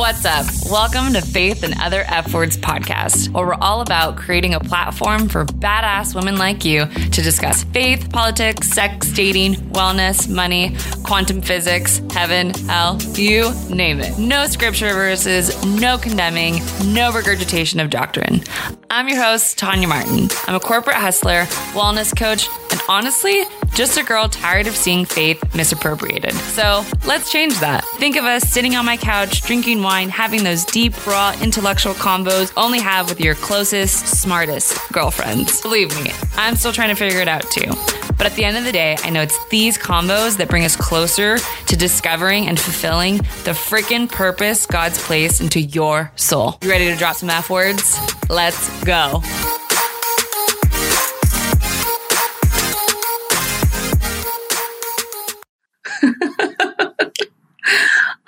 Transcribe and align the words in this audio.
What's 0.00 0.24
up? 0.24 0.46
Welcome 0.70 1.12
to 1.12 1.20
Faith 1.20 1.62
and 1.62 1.78
Other 1.78 2.04
F 2.06 2.32
Words 2.32 2.56
podcast, 2.56 3.28
where 3.34 3.46
we're 3.46 3.52
all 3.52 3.82
about 3.82 4.16
creating 4.16 4.54
a 4.54 4.58
platform 4.58 5.28
for 5.28 5.44
badass 5.44 6.14
women 6.14 6.38
like 6.38 6.64
you 6.64 6.86
to 6.86 7.20
discuss 7.20 7.64
faith, 7.64 8.10
politics, 8.10 8.70
sex, 8.70 9.12
dating, 9.12 9.56
wellness, 9.74 10.26
money, 10.26 10.74
quantum 11.02 11.42
physics, 11.42 12.00
heaven, 12.12 12.54
hell, 12.66 12.98
you 13.12 13.52
name 13.68 14.00
it. 14.00 14.18
No 14.18 14.46
scripture 14.46 14.94
verses, 14.94 15.62
no 15.66 15.98
condemning, 15.98 16.62
no 16.94 17.12
regurgitation 17.12 17.78
of 17.78 17.90
doctrine. 17.90 18.40
I'm 18.88 19.06
your 19.06 19.22
host, 19.22 19.58
Tanya 19.58 19.86
Martin. 19.86 20.30
I'm 20.46 20.54
a 20.54 20.60
corporate 20.60 20.96
hustler, 20.96 21.42
wellness 21.74 22.16
coach, 22.16 22.48
and 22.72 22.80
honestly, 22.88 23.44
just 23.74 23.96
a 23.96 24.02
girl 24.02 24.28
tired 24.28 24.66
of 24.66 24.74
seeing 24.74 25.04
faith 25.04 25.54
misappropriated. 25.54 26.32
So 26.32 26.84
let's 27.06 27.30
change 27.30 27.60
that. 27.60 27.84
Think 27.98 28.16
of 28.16 28.24
us 28.24 28.42
sitting 28.50 28.74
on 28.74 28.84
my 28.84 28.96
couch, 28.96 29.42
drinking 29.42 29.82
wine, 29.82 29.89
having 29.90 30.44
those 30.44 30.64
deep, 30.64 31.06
raw, 31.06 31.34
intellectual 31.42 31.94
combos 31.94 32.52
only 32.56 32.78
have 32.78 33.08
with 33.08 33.20
your 33.20 33.34
closest, 33.34 34.06
smartest 34.06 34.92
girlfriends. 34.92 35.60
Believe 35.60 35.88
me, 36.04 36.12
I'm 36.36 36.56
still 36.56 36.72
trying 36.72 36.90
to 36.90 36.94
figure 36.94 37.20
it 37.20 37.28
out 37.28 37.42
too. 37.50 37.70
But 38.16 38.26
at 38.26 38.34
the 38.34 38.44
end 38.44 38.56
of 38.56 38.64
the 38.64 38.72
day, 38.72 38.96
I 39.02 39.10
know 39.10 39.22
it's 39.22 39.38
these 39.48 39.78
combos 39.78 40.36
that 40.36 40.48
bring 40.48 40.64
us 40.64 40.76
closer 40.76 41.38
to 41.38 41.76
discovering 41.76 42.48
and 42.48 42.60
fulfilling 42.60 43.16
the 43.16 43.52
freaking 43.52 44.10
purpose 44.10 44.66
God's 44.66 45.02
placed 45.02 45.40
into 45.40 45.60
your 45.60 46.12
soul. 46.16 46.58
You 46.62 46.70
ready 46.70 46.86
to 46.90 46.96
drop 46.96 47.16
some 47.16 47.30
F 47.30 47.50
words? 47.50 47.98
Let's 48.28 48.84
go. 48.84 49.22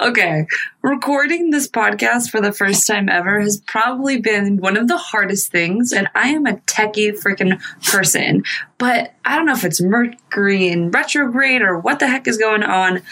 Okay, 0.03 0.49
recording 0.83 1.51
this 1.51 1.69
podcast 1.69 2.29
for 2.29 2.41
the 2.41 2.51
first 2.51 2.89
time 2.89 3.09
ever 3.09 3.41
has 3.41 3.61
probably 3.61 4.21
been 4.21 4.57
one 4.57 4.77
of 4.77 4.89
the 4.89 4.99
hardest 4.99 5.53
things, 5.53 5.93
and 5.93 6.09
I 6.13 6.31
am 6.31 6.45
a 6.45 6.55
techie 6.55 7.13
freaking 7.13 7.63
person. 7.85 8.43
But 8.79 9.15
I 9.25 9.37
don't 9.37 9.47
know 9.47 9.53
if 9.53 9.63
it's 9.63 9.81
Mercury 9.81 10.67
in 10.67 10.91
retrograde 10.91 11.63
or 11.63 11.79
what 11.79 12.01
the 12.01 12.09
heck 12.09 12.27
is 12.27 12.37
going 12.37 12.65
on, 12.65 13.03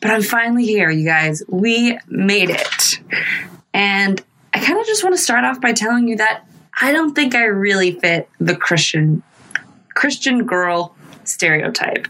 but 0.00 0.12
I'm 0.12 0.22
finally 0.22 0.64
here, 0.64 0.90
you 0.90 1.04
guys. 1.04 1.42
We 1.48 1.98
made 2.06 2.50
it. 2.50 3.00
And 3.74 4.22
I 4.54 4.60
kind 4.60 4.78
of 4.78 4.86
just 4.86 5.02
want 5.02 5.16
to 5.16 5.20
start 5.20 5.44
off 5.44 5.60
by 5.60 5.72
telling 5.72 6.06
you 6.06 6.18
that 6.18 6.46
I 6.80 6.92
don't 6.92 7.14
think 7.14 7.34
I 7.34 7.46
really 7.46 7.98
fit 7.98 8.28
the 8.38 8.54
Christian 8.54 9.24
Christian 9.88 10.46
girl 10.46 10.94
stereotype. 11.24 12.06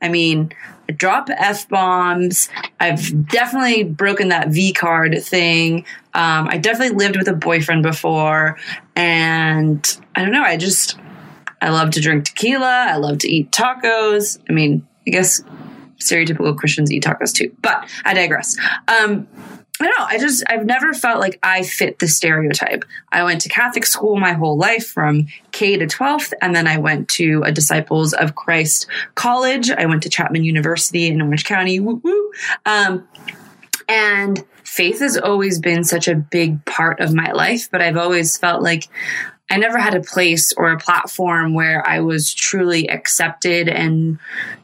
I 0.00 0.08
mean, 0.08 0.52
drop 0.96 1.28
F 1.30 1.68
bombs. 1.68 2.48
I've 2.80 3.28
definitely 3.28 3.84
broken 3.84 4.28
that 4.28 4.48
V 4.48 4.72
card 4.72 5.22
thing. 5.22 5.84
Um, 6.14 6.48
I 6.48 6.58
definitely 6.58 6.96
lived 6.96 7.16
with 7.16 7.28
a 7.28 7.32
boyfriend 7.34 7.82
before. 7.82 8.58
And 8.94 9.98
I 10.14 10.22
don't 10.22 10.32
know, 10.32 10.42
I 10.42 10.56
just, 10.56 10.98
I 11.60 11.70
love 11.70 11.90
to 11.92 12.00
drink 12.00 12.24
tequila. 12.24 12.86
I 12.88 12.96
love 12.96 13.18
to 13.18 13.28
eat 13.28 13.50
tacos. 13.50 14.38
I 14.48 14.52
mean, 14.52 14.86
I 15.06 15.10
guess 15.10 15.42
stereotypical 15.98 16.56
Christians 16.56 16.90
eat 16.92 17.04
tacos 17.04 17.32
too, 17.32 17.54
but 17.62 17.88
I 18.04 18.14
digress. 18.14 18.56
Um, 18.88 19.28
I 19.82 19.86
don't 19.86 19.98
know. 19.98 20.06
I 20.06 20.18
just, 20.18 20.44
I've 20.48 20.64
never 20.64 20.92
felt 20.92 21.20
like 21.20 21.38
I 21.42 21.62
fit 21.62 21.98
the 21.98 22.08
stereotype. 22.08 22.84
I 23.10 23.24
went 23.24 23.40
to 23.42 23.48
Catholic 23.48 23.84
school 23.84 24.18
my 24.18 24.32
whole 24.32 24.56
life 24.56 24.86
from 24.86 25.26
K 25.50 25.76
to 25.76 25.86
12th, 25.86 26.32
and 26.40 26.54
then 26.54 26.66
I 26.66 26.78
went 26.78 27.08
to 27.10 27.42
a 27.44 27.52
Disciples 27.52 28.12
of 28.12 28.34
Christ 28.34 28.86
college. 29.14 29.70
I 29.70 29.86
went 29.86 30.02
to 30.04 30.08
Chapman 30.08 30.44
University 30.44 31.08
in 31.08 31.20
Orange 31.20 31.44
County. 31.44 31.80
Woo 31.80 32.00
woo. 32.02 32.32
Um, 32.64 33.08
and 33.88 34.44
faith 34.64 35.00
has 35.00 35.18
always 35.18 35.58
been 35.58 35.84
such 35.84 36.08
a 36.08 36.14
big 36.14 36.64
part 36.64 37.00
of 37.00 37.12
my 37.12 37.32
life, 37.32 37.68
but 37.70 37.82
I've 37.82 37.96
always 37.96 38.36
felt 38.36 38.62
like 38.62 38.88
I 39.50 39.58
never 39.58 39.78
had 39.78 39.94
a 39.94 40.00
place 40.00 40.52
or 40.54 40.72
a 40.72 40.78
platform 40.78 41.52
where 41.52 41.86
I 41.86 42.00
was 42.00 42.32
truly 42.32 42.88
accepted 42.88 43.68
and 43.68 44.18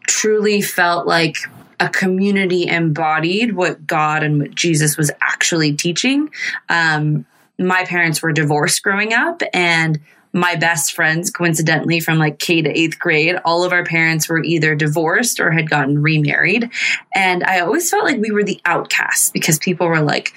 truly 0.06 0.62
felt 0.62 1.06
like 1.06 1.36
a 1.80 1.88
community 1.88 2.66
embodied 2.66 3.54
what 3.54 3.86
God 3.86 4.22
and 4.22 4.40
what 4.40 4.54
Jesus 4.54 4.96
was 4.96 5.10
actually 5.20 5.74
teaching. 5.74 6.30
Um, 6.68 7.26
my 7.58 7.84
parents 7.84 8.22
were 8.22 8.32
divorced 8.32 8.82
growing 8.82 9.12
up, 9.12 9.42
and 9.52 10.00
my 10.32 10.56
best 10.56 10.94
friends, 10.94 11.30
coincidentally, 11.30 12.00
from 12.00 12.18
like 12.18 12.38
K 12.38 12.62
to 12.62 12.70
eighth 12.70 12.98
grade, 12.98 13.36
all 13.44 13.64
of 13.64 13.72
our 13.72 13.84
parents 13.84 14.28
were 14.28 14.42
either 14.42 14.74
divorced 14.74 15.40
or 15.40 15.50
had 15.50 15.70
gotten 15.70 16.00
remarried. 16.00 16.70
And 17.14 17.42
I 17.44 17.60
always 17.60 17.90
felt 17.90 18.04
like 18.04 18.18
we 18.18 18.30
were 18.30 18.44
the 18.44 18.60
outcasts 18.64 19.30
because 19.30 19.58
people 19.58 19.86
were 19.86 20.02
like, 20.02 20.34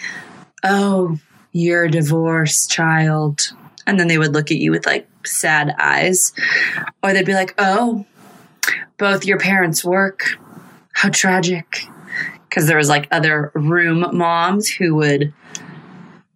oh, 0.63 1.19
you're 1.52 1.85
a 1.85 1.91
divorced 1.91 2.72
child. 2.72 3.53
And 3.85 4.00
then 4.00 4.08
they 4.08 4.18
would 4.18 4.34
look 4.34 4.52
at 4.52 4.58
you 4.58 4.72
with 4.72 4.85
like 4.85 5.08
sad 5.25 5.75
eyes. 5.78 6.34
Or 7.03 7.13
they'd 7.13 7.25
be 7.25 7.34
like, 7.34 7.53
oh, 7.58 8.06
both 8.97 9.25
your 9.25 9.40
parents 9.40 9.84
work 9.84 10.38
how 10.94 11.09
tragic. 11.09 11.85
Because 12.50 12.68
there 12.68 12.78
was 12.78 12.90
like 12.90 13.07
other 13.12 13.52
room 13.56 14.06
moms 14.12 14.68
who 14.68 14.96
would 14.96 15.34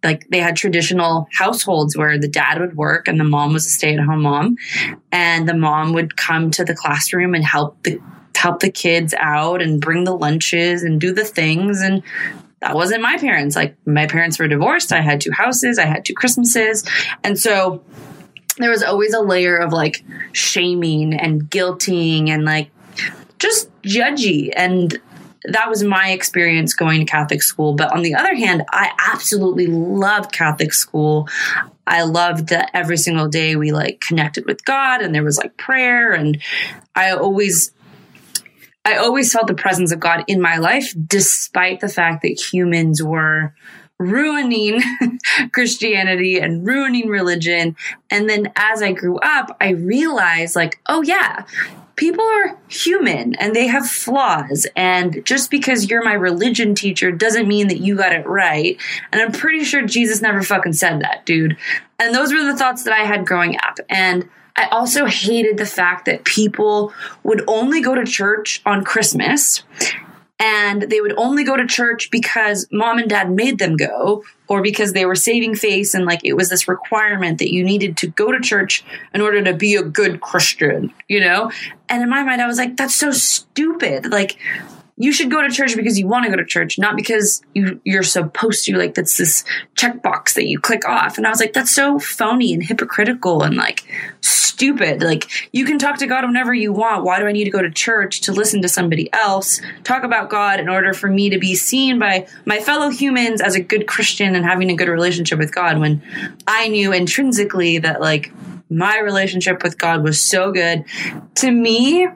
like 0.02 0.26
they 0.28 0.38
had 0.38 0.56
traditional 0.56 1.26
households 1.32 1.96
where 1.96 2.18
the 2.18 2.28
dad 2.28 2.60
would 2.60 2.76
work 2.76 3.08
and 3.08 3.18
the 3.18 3.24
mom 3.24 3.52
was 3.52 3.66
a 3.66 3.70
stay-at-home 3.70 4.22
mom. 4.22 4.56
And 5.12 5.48
the 5.48 5.54
mom 5.54 5.92
would 5.92 6.16
come 6.16 6.50
to 6.52 6.64
the 6.64 6.74
classroom 6.74 7.34
and 7.34 7.44
help 7.44 7.82
the 7.82 8.00
help 8.36 8.60
the 8.60 8.70
kids 8.70 9.14
out 9.18 9.62
and 9.62 9.80
bring 9.80 10.04
the 10.04 10.14
lunches 10.16 10.82
and 10.82 11.00
do 11.00 11.12
the 11.12 11.24
things. 11.24 11.80
And 11.80 12.02
that 12.60 12.74
wasn't 12.74 13.02
my 13.02 13.16
parents. 13.18 13.56
Like 13.56 13.76
my 13.86 14.06
parents 14.06 14.38
were 14.38 14.48
divorced. 14.48 14.92
I 14.92 15.00
had 15.00 15.20
two 15.20 15.32
houses. 15.32 15.78
I 15.78 15.84
had 15.84 16.04
two 16.04 16.14
christmases. 16.14 16.84
And 17.24 17.38
so 17.38 17.82
there 18.58 18.70
was 18.70 18.82
always 18.82 19.12
a 19.12 19.20
layer 19.20 19.56
of 19.56 19.72
like 19.72 20.04
shaming 20.32 21.14
and 21.14 21.42
guilting 21.42 22.28
and 22.28 22.44
like 22.44 22.70
just 23.38 23.70
judgy. 23.86 24.50
And 24.54 25.00
that 25.44 25.68
was 25.68 25.82
my 25.82 26.10
experience 26.10 26.74
going 26.74 27.00
to 27.04 27.10
Catholic 27.10 27.42
school. 27.42 27.74
But 27.74 27.92
on 27.92 28.02
the 28.02 28.14
other 28.14 28.34
hand, 28.34 28.64
I 28.70 28.92
absolutely 29.12 29.66
loved 29.66 30.32
Catholic 30.32 30.72
school. 30.72 31.28
I 31.86 32.02
loved 32.02 32.48
that 32.48 32.70
every 32.74 32.96
single 32.96 33.28
day 33.28 33.54
we 33.56 33.72
like 33.72 34.00
connected 34.00 34.44
with 34.46 34.64
God 34.64 35.02
and 35.02 35.14
there 35.14 35.22
was 35.22 35.38
like 35.38 35.56
prayer. 35.56 36.12
And 36.12 36.42
I 36.94 37.12
always, 37.12 37.70
I 38.84 38.96
always 38.96 39.32
felt 39.32 39.46
the 39.46 39.54
presence 39.54 39.92
of 39.92 40.00
God 40.00 40.24
in 40.26 40.40
my 40.40 40.56
life, 40.56 40.92
despite 41.06 41.80
the 41.80 41.88
fact 41.88 42.22
that 42.22 42.52
humans 42.52 43.02
were 43.02 43.54
ruining 43.98 44.82
Christianity 45.52 46.38
and 46.38 46.66
ruining 46.66 47.08
religion. 47.08 47.76
And 48.10 48.28
then 48.28 48.52
as 48.56 48.82
I 48.82 48.92
grew 48.92 49.18
up, 49.18 49.56
I 49.60 49.70
realized 49.70 50.56
like, 50.56 50.80
oh 50.86 51.02
yeah, 51.02 51.44
people 51.96 52.24
are 52.24 52.58
human 52.68 53.34
and 53.36 53.56
they 53.56 53.66
have 53.66 53.88
flaws. 53.88 54.66
And 54.76 55.24
just 55.24 55.50
because 55.50 55.90
you're 55.90 56.04
my 56.04 56.12
religion 56.12 56.74
teacher 56.74 57.10
doesn't 57.10 57.48
mean 57.48 57.68
that 57.68 57.80
you 57.80 57.96
got 57.96 58.12
it 58.12 58.26
right. 58.26 58.78
And 59.12 59.20
I'm 59.20 59.32
pretty 59.32 59.64
sure 59.64 59.84
Jesus 59.84 60.22
never 60.22 60.42
fucking 60.42 60.74
said 60.74 61.00
that, 61.00 61.26
dude. 61.26 61.56
And 61.98 62.14
those 62.14 62.32
were 62.32 62.44
the 62.44 62.56
thoughts 62.56 62.84
that 62.84 62.92
I 62.92 63.04
had 63.04 63.26
growing 63.26 63.56
up. 63.56 63.78
And 63.88 64.28
I 64.56 64.66
also 64.68 65.06
hated 65.06 65.58
the 65.58 65.66
fact 65.66 66.06
that 66.06 66.24
people 66.24 66.92
would 67.22 67.42
only 67.46 67.82
go 67.82 67.94
to 67.94 68.04
church 68.04 68.62
on 68.64 68.84
Christmas 68.84 69.62
and 70.38 70.82
they 70.82 71.00
would 71.00 71.14
only 71.16 71.44
go 71.44 71.56
to 71.56 71.66
church 71.66 72.10
because 72.10 72.66
mom 72.70 72.98
and 72.98 73.08
dad 73.08 73.30
made 73.30 73.58
them 73.58 73.76
go 73.76 74.22
or 74.48 74.62
because 74.62 74.92
they 74.92 75.06
were 75.06 75.14
saving 75.14 75.54
face 75.54 75.94
and 75.94 76.04
like 76.04 76.20
it 76.24 76.34
was 76.34 76.50
this 76.50 76.68
requirement 76.68 77.38
that 77.38 77.52
you 77.52 77.64
needed 77.64 77.96
to 77.96 78.06
go 78.06 78.30
to 78.30 78.40
church 78.40 78.84
in 79.14 79.20
order 79.20 79.42
to 79.42 79.54
be 79.54 79.74
a 79.74 79.82
good 79.82 80.20
christian 80.20 80.92
you 81.08 81.20
know? 81.20 81.50
And 81.88 82.02
in 82.02 82.10
my 82.10 82.22
mind 82.22 82.42
i 82.42 82.46
was 82.46 82.58
like 82.58 82.76
that's 82.76 82.94
so 82.94 83.12
stupid. 83.12 84.10
Like 84.10 84.38
you 84.98 85.12
should 85.12 85.30
go 85.30 85.42
to 85.42 85.50
church 85.50 85.76
because 85.76 85.98
you 85.98 86.06
want 86.06 86.24
to 86.24 86.30
go 86.30 86.36
to 86.36 86.44
church, 86.44 86.78
not 86.78 86.96
because 86.96 87.42
you 87.54 87.80
you're 87.84 88.02
supposed 88.02 88.64
to. 88.64 88.76
Like 88.76 88.94
that's 88.94 89.16
this 89.16 89.44
checkbox 89.74 90.34
that 90.34 90.46
you 90.46 90.58
click 90.58 90.88
off. 90.88 91.18
And 91.18 91.26
I 91.26 91.30
was 91.30 91.40
like, 91.40 91.52
that's 91.52 91.74
so 91.74 91.98
phony 91.98 92.54
and 92.54 92.62
hypocritical 92.62 93.42
and 93.42 93.56
like 93.56 93.84
stupid. 94.22 95.02
Like 95.02 95.28
you 95.52 95.66
can 95.66 95.78
talk 95.78 95.98
to 95.98 96.06
God 96.06 96.24
whenever 96.24 96.54
you 96.54 96.72
want. 96.72 97.04
Why 97.04 97.18
do 97.18 97.26
I 97.26 97.32
need 97.32 97.44
to 97.44 97.50
go 97.50 97.60
to 97.60 97.70
church 97.70 98.22
to 98.22 98.32
listen 98.32 98.62
to 98.62 98.68
somebody 98.68 99.12
else 99.12 99.60
talk 99.84 100.02
about 100.02 100.30
God 100.30 100.60
in 100.60 100.68
order 100.68 100.94
for 100.94 101.08
me 101.08 101.28
to 101.30 101.38
be 101.38 101.54
seen 101.54 101.98
by 101.98 102.26
my 102.46 102.58
fellow 102.58 102.88
humans 102.88 103.42
as 103.42 103.54
a 103.54 103.60
good 103.60 103.86
Christian 103.86 104.34
and 104.34 104.44
having 104.44 104.70
a 104.70 104.76
good 104.76 104.88
relationship 104.88 105.38
with 105.38 105.54
God 105.54 105.78
when 105.78 106.02
I 106.46 106.68
knew 106.68 106.92
intrinsically 106.92 107.78
that 107.78 108.00
like 108.00 108.32
my 108.70 108.98
relationship 108.98 109.62
with 109.62 109.78
God 109.78 110.02
was 110.02 110.20
so 110.20 110.50
good. 110.52 110.84
To 111.36 111.50
me, 111.50 112.08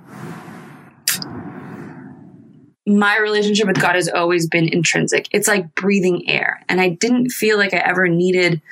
my 2.86 3.18
relationship 3.18 3.66
with 3.66 3.80
God 3.80 3.94
has 3.94 4.08
always 4.08 4.48
been 4.48 4.68
intrinsic. 4.68 5.28
It's 5.32 5.48
like 5.48 5.74
breathing 5.74 6.28
air. 6.28 6.64
And 6.68 6.80
I 6.80 6.90
didn't 6.90 7.30
feel 7.30 7.58
like 7.58 7.74
I 7.74 7.78
ever 7.78 8.08
needed 8.08 8.62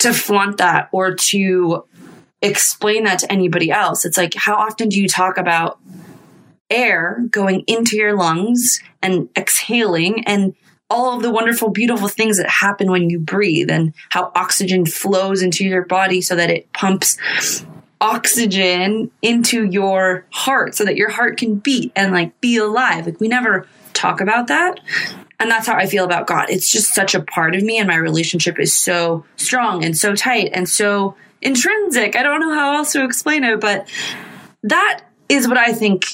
to 0.00 0.12
flaunt 0.12 0.58
that 0.58 0.88
or 0.92 1.14
to 1.14 1.84
explain 2.42 3.04
that 3.04 3.20
to 3.20 3.32
anybody 3.32 3.70
else. 3.70 4.04
It's 4.04 4.18
like, 4.18 4.34
how 4.34 4.54
often 4.54 4.88
do 4.88 5.00
you 5.00 5.08
talk 5.08 5.38
about 5.38 5.78
air 6.70 7.24
going 7.30 7.64
into 7.66 7.96
your 7.96 8.16
lungs 8.16 8.80
and 9.02 9.28
exhaling 9.36 10.24
and 10.26 10.54
all 10.90 11.16
of 11.16 11.22
the 11.22 11.30
wonderful, 11.30 11.70
beautiful 11.70 12.08
things 12.08 12.36
that 12.36 12.48
happen 12.48 12.90
when 12.90 13.08
you 13.08 13.18
breathe 13.18 13.70
and 13.70 13.94
how 14.10 14.30
oxygen 14.34 14.84
flows 14.84 15.42
into 15.42 15.64
your 15.64 15.84
body 15.86 16.20
so 16.20 16.36
that 16.36 16.50
it 16.50 16.70
pumps 16.72 17.16
oxygen 18.04 19.10
into 19.22 19.64
your 19.64 20.26
heart 20.30 20.74
so 20.74 20.84
that 20.84 20.96
your 20.96 21.08
heart 21.08 21.38
can 21.38 21.56
beat 21.56 21.90
and 21.96 22.12
like 22.12 22.38
be 22.42 22.58
alive. 22.58 23.06
Like 23.06 23.18
we 23.18 23.28
never 23.28 23.66
talk 23.94 24.20
about 24.20 24.48
that. 24.48 24.78
And 25.40 25.50
that's 25.50 25.66
how 25.66 25.74
I 25.74 25.86
feel 25.86 26.04
about 26.04 26.26
God. 26.26 26.50
It's 26.50 26.70
just 26.70 26.94
such 26.94 27.14
a 27.14 27.22
part 27.22 27.54
of 27.54 27.62
me, 27.62 27.78
and 27.78 27.88
my 27.88 27.96
relationship 27.96 28.60
is 28.60 28.72
so 28.72 29.24
strong 29.36 29.84
and 29.84 29.96
so 29.96 30.14
tight 30.14 30.50
and 30.52 30.68
so 30.68 31.16
intrinsic. 31.40 32.14
I 32.14 32.22
don't 32.22 32.40
know 32.40 32.54
how 32.54 32.76
else 32.76 32.92
to 32.92 33.04
explain 33.04 33.42
it, 33.42 33.58
but 33.58 33.88
that 34.62 35.00
is 35.28 35.48
what 35.48 35.58
I 35.58 35.72
think 35.72 36.04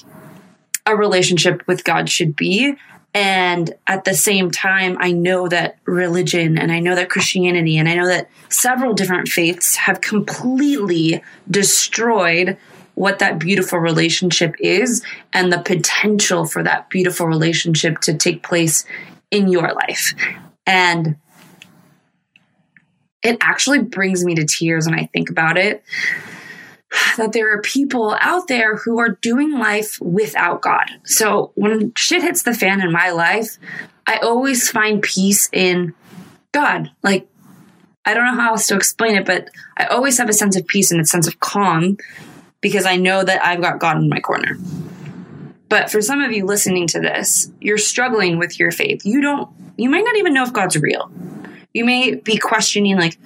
a 0.86 0.96
relationship 0.96 1.66
with 1.66 1.84
God 1.84 2.08
should 2.08 2.34
be. 2.36 2.76
And 3.12 3.74
at 3.86 4.04
the 4.04 4.14
same 4.14 4.50
time, 4.50 4.96
I 5.00 5.12
know 5.12 5.48
that 5.48 5.78
religion 5.84 6.58
and 6.58 6.70
I 6.70 6.78
know 6.78 6.94
that 6.94 7.10
Christianity 7.10 7.76
and 7.76 7.88
I 7.88 7.94
know 7.94 8.06
that 8.06 8.30
several 8.48 8.94
different 8.94 9.28
faiths 9.28 9.76
have 9.76 10.00
completely 10.00 11.22
destroyed 11.50 12.56
what 12.94 13.18
that 13.18 13.38
beautiful 13.38 13.78
relationship 13.78 14.54
is 14.60 15.02
and 15.32 15.52
the 15.52 15.60
potential 15.60 16.44
for 16.44 16.62
that 16.62 16.88
beautiful 16.90 17.26
relationship 17.26 17.98
to 18.00 18.14
take 18.14 18.42
place 18.42 18.84
in 19.30 19.48
your 19.48 19.72
life. 19.72 20.14
And 20.66 21.16
it 23.22 23.38
actually 23.40 23.80
brings 23.80 24.24
me 24.24 24.34
to 24.36 24.44
tears 24.44 24.86
when 24.86 24.98
I 24.98 25.06
think 25.06 25.30
about 25.30 25.56
it 25.58 25.82
that 27.16 27.32
there 27.32 27.52
are 27.52 27.60
people 27.62 28.16
out 28.20 28.48
there 28.48 28.76
who 28.76 28.98
are 28.98 29.10
doing 29.20 29.58
life 29.58 29.98
without 30.00 30.62
God. 30.62 30.90
So 31.04 31.52
when 31.54 31.92
shit 31.96 32.22
hits 32.22 32.42
the 32.42 32.54
fan 32.54 32.80
in 32.80 32.92
my 32.92 33.10
life, 33.10 33.58
I 34.06 34.18
always 34.18 34.68
find 34.68 35.02
peace 35.02 35.48
in 35.52 35.94
God. 36.52 36.90
Like, 37.02 37.28
I 38.04 38.14
don't 38.14 38.24
know 38.24 38.40
how 38.40 38.52
else 38.52 38.66
to 38.68 38.76
explain 38.76 39.16
it, 39.16 39.26
but 39.26 39.48
I 39.76 39.84
always 39.86 40.18
have 40.18 40.28
a 40.28 40.32
sense 40.32 40.56
of 40.56 40.66
peace 40.66 40.90
and 40.90 41.00
a 41.00 41.04
sense 41.04 41.28
of 41.28 41.38
calm 41.38 41.96
because 42.60 42.86
I 42.86 42.96
know 42.96 43.22
that 43.22 43.44
I've 43.44 43.60
got 43.60 43.78
God 43.78 43.98
in 43.98 44.08
my 44.08 44.20
corner. 44.20 44.56
But 45.68 45.90
for 45.90 46.02
some 46.02 46.20
of 46.20 46.32
you 46.32 46.44
listening 46.44 46.88
to 46.88 47.00
this, 47.00 47.50
you're 47.60 47.78
struggling 47.78 48.38
with 48.38 48.58
your 48.58 48.72
faith. 48.72 49.02
You 49.04 49.20
don't, 49.20 49.48
you 49.76 49.88
might 49.88 50.04
not 50.04 50.16
even 50.16 50.34
know 50.34 50.42
if 50.42 50.52
God's 50.52 50.76
real. 50.76 51.10
You 51.72 51.84
may 51.84 52.16
be 52.16 52.36
questioning, 52.36 52.96
like, 52.98 53.16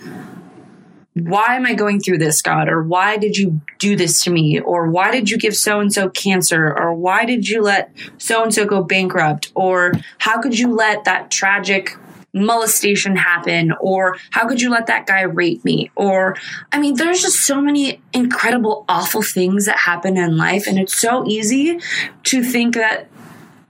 why 1.15 1.55
am 1.55 1.65
I 1.65 1.75
going 1.75 2.01
through 2.01 2.19
this, 2.19 2.43
God? 2.43 2.69
Or 2.69 2.83
why 2.83 3.17
did 3.17 3.37
you 3.37 3.61
do 3.79 3.95
this 3.95 4.23
to 4.25 4.31
me? 4.31 4.59
Or 4.59 4.91
why 4.91 5.13
did 5.13 5.31
you 5.31 5.39
give 5.39 5.57
so 5.57 5.79
and 5.79 5.93
so 5.93 6.09
cancer? 6.09 6.77
Or 6.77 6.93
why 6.93 7.25
did 7.25 7.49
you 7.49 7.63
let 7.63 7.93
so 8.19 8.43
and 8.43 8.53
so 8.53 8.65
go 8.65 8.83
bankrupt? 8.83 9.53
Or 9.55 9.93
how 10.19 10.41
could 10.41 10.59
you 10.59 10.75
let 10.75 11.05
that 11.05 11.31
tragic 11.31 11.97
molestation 12.33 13.15
happen? 13.15 13.73
Or 13.81 14.17
how 14.31 14.49
could 14.49 14.61
you 14.61 14.71
let 14.71 14.89
that 14.89 15.07
guy 15.07 15.23
rape 15.23 15.65
me? 15.65 15.93
Or, 15.95 16.37
I 16.73 16.81
mean, 16.81 16.97
there's 16.97 17.23
just 17.23 17.47
so 17.47 17.61
many 17.61 18.01
incredible, 18.13 18.85
awful 18.89 19.23
things 19.23 19.67
that 19.67 19.79
happen 19.79 20.17
in 20.17 20.37
life. 20.37 20.67
And 20.67 20.81
it's 20.81 20.97
so 20.97 21.25
easy 21.29 21.79
to 22.25 22.43
think 22.43 22.75
that 22.75 23.09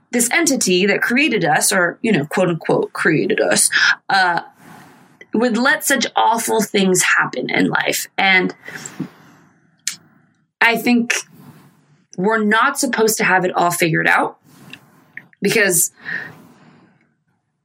this 0.09 0.31
entity 0.31 0.87
that 0.87 1.01
created 1.01 1.45
us, 1.45 1.71
or, 1.71 1.99
you 2.01 2.11
know, 2.11 2.25
quote 2.25 2.49
unquote, 2.49 2.91
created 2.93 3.39
us, 3.39 3.69
uh, 4.09 4.41
would 5.39 5.57
let 5.57 5.83
such 5.83 6.07
awful 6.15 6.61
things 6.61 7.03
happen 7.03 7.49
in 7.49 7.67
life. 7.67 8.07
And 8.17 8.55
I 10.61 10.77
think 10.77 11.13
we're 12.17 12.43
not 12.43 12.79
supposed 12.79 13.17
to 13.17 13.23
have 13.23 13.45
it 13.45 13.55
all 13.55 13.71
figured 13.71 14.07
out 14.07 14.39
because 15.41 15.91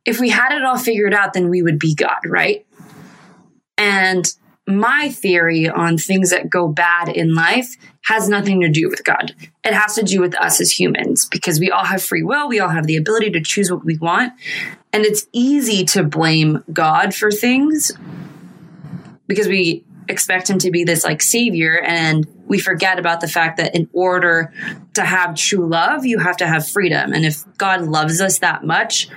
if 0.04 0.18
we 0.18 0.30
had 0.30 0.54
it 0.56 0.64
all 0.64 0.78
figured 0.78 1.14
out, 1.14 1.32
then 1.32 1.48
we 1.48 1.62
would 1.62 1.78
be 1.78 1.94
God, 1.94 2.20
right? 2.26 2.66
And 3.78 4.32
my 4.70 5.08
theory 5.10 5.68
on 5.68 5.98
things 5.98 6.30
that 6.30 6.50
go 6.50 6.68
bad 6.68 7.08
in 7.08 7.34
life 7.34 7.76
has 8.02 8.28
nothing 8.28 8.60
to 8.60 8.68
do 8.68 8.88
with 8.88 9.04
God. 9.04 9.34
It 9.64 9.72
has 9.74 9.94
to 9.94 10.02
do 10.02 10.20
with 10.20 10.34
us 10.34 10.60
as 10.60 10.78
humans 10.78 11.28
because 11.30 11.60
we 11.60 11.70
all 11.70 11.84
have 11.84 12.02
free 12.02 12.22
will. 12.22 12.48
We 12.48 12.60
all 12.60 12.68
have 12.68 12.86
the 12.86 12.96
ability 12.96 13.30
to 13.32 13.40
choose 13.40 13.70
what 13.70 13.84
we 13.84 13.98
want. 13.98 14.32
And 14.92 15.04
it's 15.04 15.26
easy 15.32 15.84
to 15.86 16.02
blame 16.02 16.64
God 16.72 17.14
for 17.14 17.30
things 17.30 17.92
because 19.26 19.46
we 19.46 19.84
expect 20.08 20.50
him 20.50 20.58
to 20.58 20.70
be 20.70 20.82
this 20.82 21.04
like 21.04 21.22
savior 21.22 21.80
and 21.80 22.26
we 22.46 22.58
forget 22.58 22.98
about 22.98 23.20
the 23.20 23.28
fact 23.28 23.58
that 23.58 23.76
in 23.76 23.88
order 23.92 24.52
to 24.94 25.04
have 25.04 25.36
true 25.36 25.68
love, 25.68 26.04
you 26.04 26.18
have 26.18 26.36
to 26.38 26.48
have 26.48 26.68
freedom. 26.68 27.12
And 27.12 27.24
if 27.24 27.44
God 27.56 27.82
loves 27.82 28.20
us 28.20 28.40
that 28.40 28.64
much, 28.64 29.08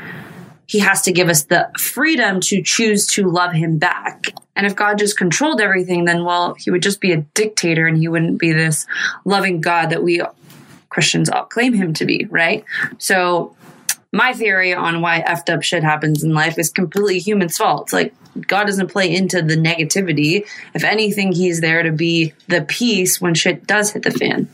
he 0.65 0.79
has 0.79 1.01
to 1.03 1.11
give 1.11 1.29
us 1.29 1.43
the 1.43 1.69
freedom 1.77 2.39
to 2.41 2.61
choose 2.61 3.07
to 3.07 3.29
love 3.29 3.53
him 3.53 3.77
back. 3.77 4.33
And 4.55 4.65
if 4.65 4.75
God 4.75 4.97
just 4.97 5.17
controlled 5.17 5.61
everything, 5.61 6.05
then, 6.05 6.23
well, 6.23 6.53
he 6.53 6.71
would 6.71 6.83
just 6.83 7.01
be 7.01 7.11
a 7.11 7.17
dictator 7.33 7.87
and 7.87 7.97
he 7.97 8.07
wouldn't 8.07 8.39
be 8.39 8.51
this 8.51 8.85
loving 9.25 9.61
God 9.61 9.89
that 9.89 10.03
we 10.03 10.21
Christians 10.89 11.29
all 11.29 11.45
claim 11.45 11.73
him 11.73 11.93
to 11.95 12.05
be, 12.05 12.25
right? 12.29 12.63
So, 12.99 13.55
my 14.11 14.31
theory 14.33 14.75
on 14.75 15.01
why 15.01 15.21
effed 15.21 15.51
up 15.51 15.63
shit 15.63 15.83
happens 15.83 16.23
in 16.23 16.35
life 16.35 16.59
is 16.59 16.69
completely 16.69 17.17
human's 17.17 17.57
fault. 17.57 17.91
like 17.91 18.13
God 18.47 18.65
doesn't 18.65 18.91
play 18.91 19.13
into 19.13 19.41
the 19.41 19.55
negativity. 19.55 20.45
If 20.75 20.83
anything, 20.83 21.31
he's 21.31 21.61
there 21.61 21.81
to 21.81 21.91
be 21.91 22.33
the 22.47 22.61
peace 22.61 23.19
when 23.19 23.33
shit 23.33 23.65
does 23.65 23.91
hit 23.91 24.03
the 24.03 24.11
fan. 24.11 24.47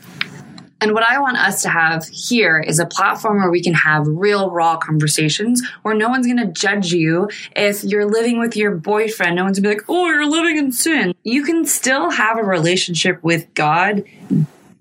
And 0.80 0.94
what 0.94 1.02
I 1.02 1.20
want 1.20 1.36
us 1.36 1.62
to 1.62 1.68
have 1.68 2.06
here 2.08 2.58
is 2.58 2.78
a 2.78 2.86
platform 2.86 3.38
where 3.38 3.50
we 3.50 3.62
can 3.62 3.74
have 3.74 4.06
real, 4.06 4.50
raw 4.50 4.78
conversations 4.78 5.62
where 5.82 5.94
no 5.94 6.08
one's 6.08 6.26
going 6.26 6.38
to 6.38 6.52
judge 6.52 6.92
you 6.92 7.28
if 7.54 7.84
you're 7.84 8.08
living 8.08 8.38
with 8.38 8.56
your 8.56 8.74
boyfriend. 8.74 9.36
No 9.36 9.44
one's 9.44 9.58
going 9.58 9.76
to 9.76 9.76
be 9.76 9.80
like, 9.80 9.90
oh, 9.90 10.06
you're 10.06 10.28
living 10.28 10.56
in 10.56 10.72
sin. 10.72 11.14
You 11.22 11.44
can 11.44 11.66
still 11.66 12.10
have 12.10 12.38
a 12.38 12.42
relationship 12.42 13.22
with 13.22 13.52
God 13.54 14.04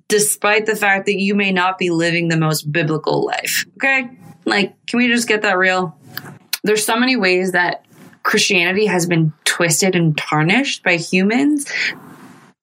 despite 0.07 0.65
the 0.65 0.75
fact 0.75 1.05
that 1.05 1.19
you 1.19 1.35
may 1.35 1.51
not 1.51 1.77
be 1.77 1.89
living 1.89 2.29
the 2.29 2.37
most 2.37 2.71
biblical 2.71 3.25
life. 3.25 3.65
Okay? 3.77 4.09
Like, 4.45 4.73
can 4.87 4.97
we 4.97 5.07
just 5.07 5.27
get 5.27 5.43
that 5.43 5.57
real? 5.57 5.95
There's 6.63 6.85
so 6.85 6.97
many 6.97 7.15
ways 7.15 7.51
that 7.51 7.85
Christianity 8.23 8.87
has 8.87 9.05
been 9.05 9.33
twisted 9.45 9.95
and 9.95 10.17
tarnished 10.17 10.83
by 10.83 10.97
humans 10.97 11.71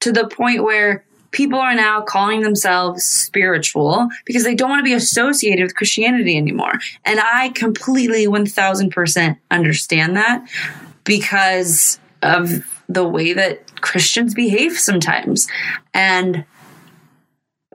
to 0.01 0.13
the 0.13 0.27
point 0.27 0.63
where 0.63 1.06
people 1.37 1.59
are 1.59 1.75
now 1.75 2.01
calling 2.01 2.41
themselves 2.41 3.05
spiritual 3.05 4.09
because 4.25 4.43
they 4.43 4.55
don't 4.55 4.71
want 4.71 4.81
to 4.81 4.85
be 4.85 4.95
associated 4.95 5.63
with 5.63 5.75
Christianity 5.75 6.35
anymore. 6.37 6.73
And 7.05 7.21
I 7.21 7.51
completely 7.51 8.27
1000% 8.27 9.37
understand 9.51 10.17
that 10.17 10.49
because 11.05 12.01
of 12.23 12.83
the 12.89 13.07
way 13.07 13.35
that 13.35 13.83
Christians 13.83 14.33
behave 14.33 14.79
sometimes. 14.79 15.47
And 15.93 16.47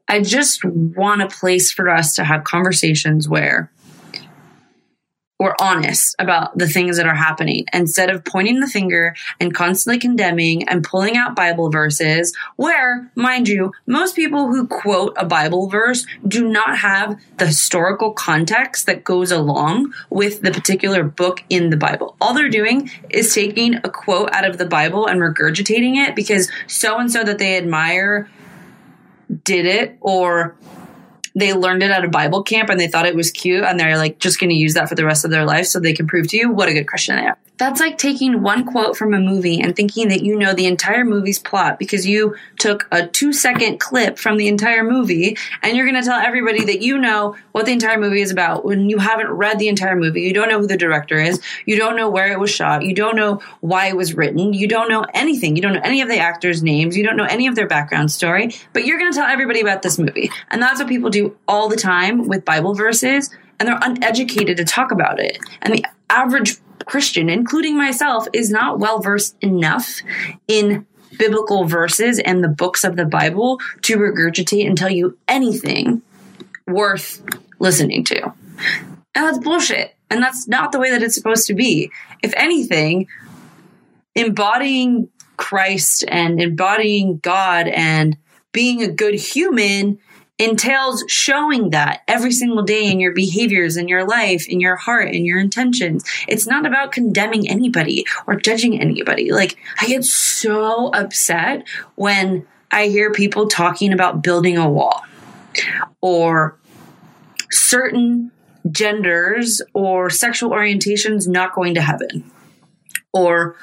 I 0.07 0.21
just 0.21 0.65
want 0.65 1.21
a 1.21 1.27
place 1.27 1.71
for 1.71 1.87
us 1.87 2.15
to 2.15 2.23
have 2.23 2.43
conversations 2.43 3.29
where 3.29 3.71
we're 5.41 5.55
honest 5.59 6.15
about 6.19 6.55
the 6.55 6.67
things 6.67 6.97
that 6.97 7.07
are 7.07 7.15
happening 7.15 7.65
instead 7.73 8.11
of 8.11 8.23
pointing 8.23 8.59
the 8.59 8.67
finger 8.67 9.15
and 9.39 9.55
constantly 9.55 9.97
condemning 9.97 10.69
and 10.69 10.83
pulling 10.83 11.17
out 11.17 11.35
Bible 11.35 11.71
verses 11.71 12.31
where, 12.57 13.09
mind 13.15 13.47
you, 13.47 13.71
most 13.87 14.15
people 14.15 14.49
who 14.49 14.67
quote 14.67 15.15
a 15.17 15.25
Bible 15.25 15.67
verse 15.67 16.05
do 16.27 16.47
not 16.47 16.77
have 16.77 17.19
the 17.37 17.47
historical 17.47 18.13
context 18.13 18.85
that 18.85 19.03
goes 19.03 19.31
along 19.31 19.91
with 20.11 20.43
the 20.43 20.51
particular 20.51 21.03
book 21.03 21.43
in 21.49 21.71
the 21.71 21.77
Bible. 21.77 22.15
All 22.21 22.35
they're 22.35 22.47
doing 22.47 22.91
is 23.09 23.33
taking 23.33 23.77
a 23.77 23.89
quote 23.89 24.29
out 24.33 24.45
of 24.45 24.59
the 24.59 24.67
Bible 24.67 25.07
and 25.07 25.21
regurgitating 25.21 25.95
it 25.95 26.15
because 26.15 26.51
so 26.67 26.99
and 26.99 27.11
so 27.11 27.23
that 27.23 27.39
they 27.39 27.57
admire 27.57 28.29
did 29.43 29.65
it 29.65 29.97
or 30.01 30.55
they 31.35 31.53
learned 31.53 31.83
it 31.83 31.91
at 31.91 32.03
a 32.03 32.09
Bible 32.09 32.43
camp 32.43 32.69
and 32.69 32.79
they 32.79 32.87
thought 32.87 33.05
it 33.05 33.15
was 33.15 33.31
cute 33.31 33.63
and 33.63 33.79
they're 33.79 33.97
like 33.97 34.19
just 34.19 34.39
going 34.39 34.49
to 34.49 34.55
use 34.55 34.73
that 34.73 34.89
for 34.89 34.95
the 34.95 35.05
rest 35.05 35.25
of 35.25 35.31
their 35.31 35.45
life 35.45 35.65
so 35.65 35.79
they 35.79 35.93
can 35.93 36.07
prove 36.07 36.27
to 36.29 36.37
you 36.37 36.51
what 36.51 36.69
a 36.69 36.73
good 36.73 36.87
Christian 36.87 37.15
they 37.15 37.25
are. 37.25 37.37
That's 37.61 37.79
like 37.79 37.99
taking 37.99 38.41
one 38.41 38.65
quote 38.65 38.97
from 38.97 39.13
a 39.13 39.19
movie 39.19 39.61
and 39.61 39.75
thinking 39.75 40.07
that 40.07 40.23
you 40.23 40.35
know 40.35 40.51
the 40.51 40.65
entire 40.65 41.05
movie's 41.05 41.37
plot 41.37 41.77
because 41.77 42.07
you 42.07 42.35
took 42.57 42.87
a 42.91 43.05
two 43.05 43.31
second 43.31 43.79
clip 43.79 44.17
from 44.17 44.37
the 44.37 44.47
entire 44.47 44.83
movie 44.83 45.37
and 45.61 45.77
you're 45.77 45.85
going 45.85 46.01
to 46.01 46.09
tell 46.09 46.19
everybody 46.19 46.65
that 46.65 46.81
you 46.81 46.97
know 46.97 47.35
what 47.51 47.67
the 47.67 47.71
entire 47.71 47.99
movie 47.99 48.21
is 48.21 48.31
about 48.31 48.65
when 48.65 48.89
you 48.89 48.97
haven't 48.97 49.29
read 49.29 49.59
the 49.59 49.67
entire 49.67 49.95
movie. 49.95 50.21
You 50.21 50.33
don't 50.33 50.49
know 50.49 50.59
who 50.59 50.65
the 50.65 50.75
director 50.75 51.19
is. 51.19 51.39
You 51.67 51.77
don't 51.77 51.95
know 51.95 52.09
where 52.09 52.31
it 52.31 52.39
was 52.39 52.49
shot. 52.49 52.81
You 52.81 52.95
don't 52.95 53.15
know 53.15 53.43
why 53.59 53.89
it 53.89 53.95
was 53.95 54.15
written. 54.15 54.55
You 54.55 54.67
don't 54.67 54.89
know 54.89 55.05
anything. 55.13 55.55
You 55.55 55.61
don't 55.61 55.73
know 55.73 55.81
any 55.83 56.01
of 56.01 56.09
the 56.09 56.17
actors' 56.17 56.63
names. 56.63 56.97
You 56.97 57.03
don't 57.03 57.15
know 57.15 57.27
any 57.29 57.45
of 57.45 57.53
their 57.53 57.67
background 57.67 58.11
story, 58.11 58.55
but 58.73 58.87
you're 58.87 58.97
going 58.97 59.11
to 59.11 59.15
tell 59.15 59.29
everybody 59.29 59.61
about 59.61 59.83
this 59.83 59.99
movie. 59.99 60.31
And 60.49 60.63
that's 60.63 60.79
what 60.79 60.89
people 60.89 61.11
do 61.11 61.37
all 61.47 61.69
the 61.69 61.77
time 61.77 62.27
with 62.27 62.43
Bible 62.43 62.73
verses 62.73 63.29
and 63.61 63.67
they're 63.67 63.79
uneducated 63.79 64.57
to 64.57 64.65
talk 64.65 64.91
about 64.91 65.19
it. 65.19 65.37
And 65.61 65.75
the 65.75 65.85
average 66.11 66.57
Christian, 66.85 67.29
including 67.29 67.77
myself, 67.77 68.27
is 68.33 68.51
not 68.51 68.79
well 68.79 68.99
versed 68.99 69.35
enough 69.41 70.01
in 70.47 70.85
biblical 71.17 71.65
verses 71.65 72.19
and 72.19 72.43
the 72.43 72.47
books 72.47 72.83
of 72.83 72.95
the 72.95 73.05
Bible 73.05 73.59
to 73.83 73.97
regurgitate 73.97 74.65
and 74.65 74.77
tell 74.77 74.91
you 74.91 75.17
anything 75.27 76.01
worth 76.67 77.21
listening 77.59 78.03
to. 78.05 78.23
And 78.23 79.25
that's 79.25 79.39
bullshit. 79.39 79.95
And 80.09 80.21
that's 80.21 80.47
not 80.47 80.71
the 80.71 80.79
way 80.79 80.89
that 80.91 81.01
it's 81.01 81.15
supposed 81.15 81.47
to 81.47 81.53
be. 81.53 81.91
If 82.21 82.33
anything, 82.35 83.07
embodying 84.15 85.09
Christ 85.37 86.03
and 86.07 86.41
embodying 86.41 87.17
God 87.19 87.67
and 87.67 88.17
being 88.51 88.81
a 88.83 88.87
good 88.87 89.15
human 89.15 89.99
entails 90.41 91.03
showing 91.07 91.69
that 91.69 92.01
every 92.07 92.31
single 92.31 92.63
day 92.63 92.89
in 92.91 92.99
your 92.99 93.13
behaviors, 93.13 93.77
in 93.77 93.87
your 93.87 94.07
life, 94.07 94.47
in 94.49 94.59
your 94.59 94.75
heart, 94.75 95.13
in 95.13 95.23
your 95.23 95.39
intentions. 95.39 96.03
It's 96.27 96.47
not 96.47 96.65
about 96.65 96.91
condemning 96.91 97.47
anybody 97.49 98.05
or 98.27 98.35
judging 98.35 98.79
anybody. 98.81 99.31
Like, 99.31 99.57
I 99.79 99.87
get 99.87 100.03
so 100.03 100.87
upset 100.87 101.67
when 101.95 102.45
I 102.71 102.87
hear 102.87 103.11
people 103.11 103.47
talking 103.47 103.93
about 103.93 104.23
building 104.23 104.57
a 104.57 104.69
wall 104.69 105.03
or 106.01 106.57
certain 107.51 108.31
genders 108.71 109.61
or 109.73 110.09
sexual 110.09 110.51
orientations 110.51 111.27
not 111.27 111.53
going 111.53 111.75
to 111.75 111.81
heaven 111.81 112.31
or 113.13 113.55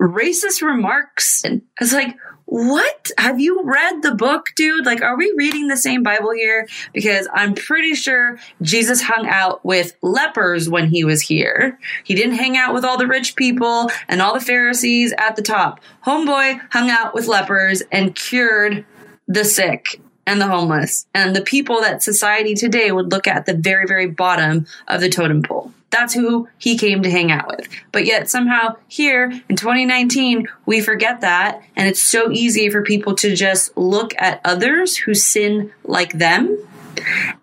racist 0.00 0.62
remarks. 0.62 1.44
And 1.44 1.62
It's 1.80 1.92
like, 1.92 2.16
what? 2.50 3.12
Have 3.16 3.38
you 3.38 3.62
read 3.62 4.02
the 4.02 4.12
book, 4.12 4.46
dude? 4.56 4.84
Like, 4.84 5.02
are 5.02 5.16
we 5.16 5.32
reading 5.36 5.68
the 5.68 5.76
same 5.76 6.02
Bible 6.02 6.32
here? 6.32 6.66
Because 6.92 7.28
I'm 7.32 7.54
pretty 7.54 7.94
sure 7.94 8.40
Jesus 8.60 9.02
hung 9.02 9.28
out 9.28 9.64
with 9.64 9.96
lepers 10.02 10.68
when 10.68 10.88
he 10.88 11.04
was 11.04 11.22
here. 11.22 11.78
He 12.02 12.16
didn't 12.16 12.34
hang 12.34 12.56
out 12.56 12.74
with 12.74 12.84
all 12.84 12.98
the 12.98 13.06
rich 13.06 13.36
people 13.36 13.88
and 14.08 14.20
all 14.20 14.34
the 14.34 14.40
Pharisees 14.40 15.14
at 15.16 15.36
the 15.36 15.42
top. 15.42 15.80
Homeboy 16.04 16.60
hung 16.72 16.90
out 16.90 17.14
with 17.14 17.28
lepers 17.28 17.84
and 17.92 18.16
cured 18.16 18.84
the 19.28 19.44
sick 19.44 20.00
and 20.30 20.40
the 20.40 20.46
homeless 20.46 21.06
and 21.12 21.34
the 21.34 21.42
people 21.42 21.80
that 21.80 22.04
society 22.04 22.54
today 22.54 22.92
would 22.92 23.10
look 23.10 23.26
at 23.26 23.46
the 23.46 23.54
very, 23.54 23.84
very 23.84 24.06
bottom 24.06 24.64
of 24.86 25.00
the 25.00 25.08
totem 25.08 25.42
pole. 25.42 25.72
That's 25.90 26.14
who 26.14 26.48
he 26.56 26.78
came 26.78 27.02
to 27.02 27.10
hang 27.10 27.32
out 27.32 27.48
with. 27.48 27.68
But 27.90 28.06
yet 28.06 28.30
somehow 28.30 28.76
here 28.86 29.32
in 29.48 29.56
2019, 29.56 30.46
we 30.66 30.80
forget 30.82 31.22
that. 31.22 31.64
And 31.74 31.88
it's 31.88 32.00
so 32.00 32.30
easy 32.30 32.70
for 32.70 32.82
people 32.82 33.16
to 33.16 33.34
just 33.34 33.76
look 33.76 34.14
at 34.18 34.40
others 34.44 34.96
who 34.96 35.14
sin 35.14 35.72
like 35.82 36.12
them 36.12 36.56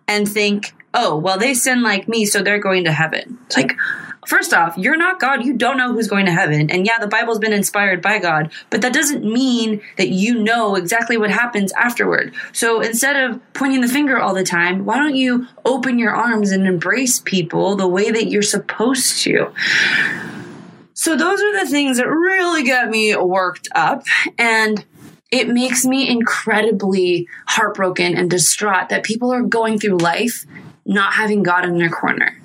and 0.07 0.25
think, 0.25 0.73
oh, 0.93 1.17
well, 1.17 1.37
they 1.37 1.53
sin 1.53 1.83
like 1.83 2.07
me, 2.07 2.25
so 2.25 2.41
they're 2.41 2.57
going 2.57 2.85
to 2.85 2.93
heaven. 2.93 3.37
It's 3.47 3.57
like, 3.57 3.73
First 4.27 4.53
off, 4.53 4.77
you're 4.77 4.97
not 4.97 5.21
God. 5.21 5.45
You 5.45 5.53
don't 5.53 5.77
know 5.77 5.93
who's 5.93 6.09
going 6.09 6.25
to 6.25 6.33
heaven. 6.33 6.69
And 6.69 6.85
yeah, 6.85 6.99
the 6.99 7.07
Bible's 7.07 7.39
been 7.39 7.53
inspired 7.53 8.01
by 8.01 8.19
God, 8.19 8.51
but 8.69 8.81
that 8.81 8.91
doesn't 8.91 9.23
mean 9.23 9.79
that 9.95 10.09
you 10.09 10.43
know 10.43 10.75
exactly 10.75 11.15
what 11.15 11.31
happens 11.31 11.71
afterward. 11.71 12.35
So 12.51 12.81
instead 12.81 13.15
of 13.15 13.39
pointing 13.53 13.79
the 13.79 13.87
finger 13.87 14.19
all 14.19 14.33
the 14.33 14.43
time, 14.43 14.83
why 14.83 14.97
don't 14.97 15.15
you 15.15 15.47
open 15.63 15.97
your 15.97 16.13
arms 16.13 16.51
and 16.51 16.67
embrace 16.67 17.21
people 17.21 17.77
the 17.77 17.87
way 17.87 18.11
that 18.11 18.27
you're 18.27 18.41
supposed 18.41 19.21
to? 19.21 19.53
So 20.93 21.15
those 21.15 21.41
are 21.41 21.63
the 21.63 21.71
things 21.71 21.95
that 21.95 22.09
really 22.09 22.63
get 22.63 22.89
me 22.89 23.15
worked 23.15 23.69
up. 23.75 24.03
And 24.37 24.83
it 25.31 25.47
makes 25.47 25.85
me 25.85 26.09
incredibly 26.09 27.29
heartbroken 27.47 28.17
and 28.17 28.29
distraught 28.29 28.89
that 28.89 29.03
people 29.03 29.31
are 29.31 29.41
going 29.41 29.79
through 29.79 29.99
life 29.99 30.45
not 30.85 31.13
having 31.13 31.43
God 31.43 31.63
in 31.63 31.77
their 31.77 31.89
corner 31.89 32.37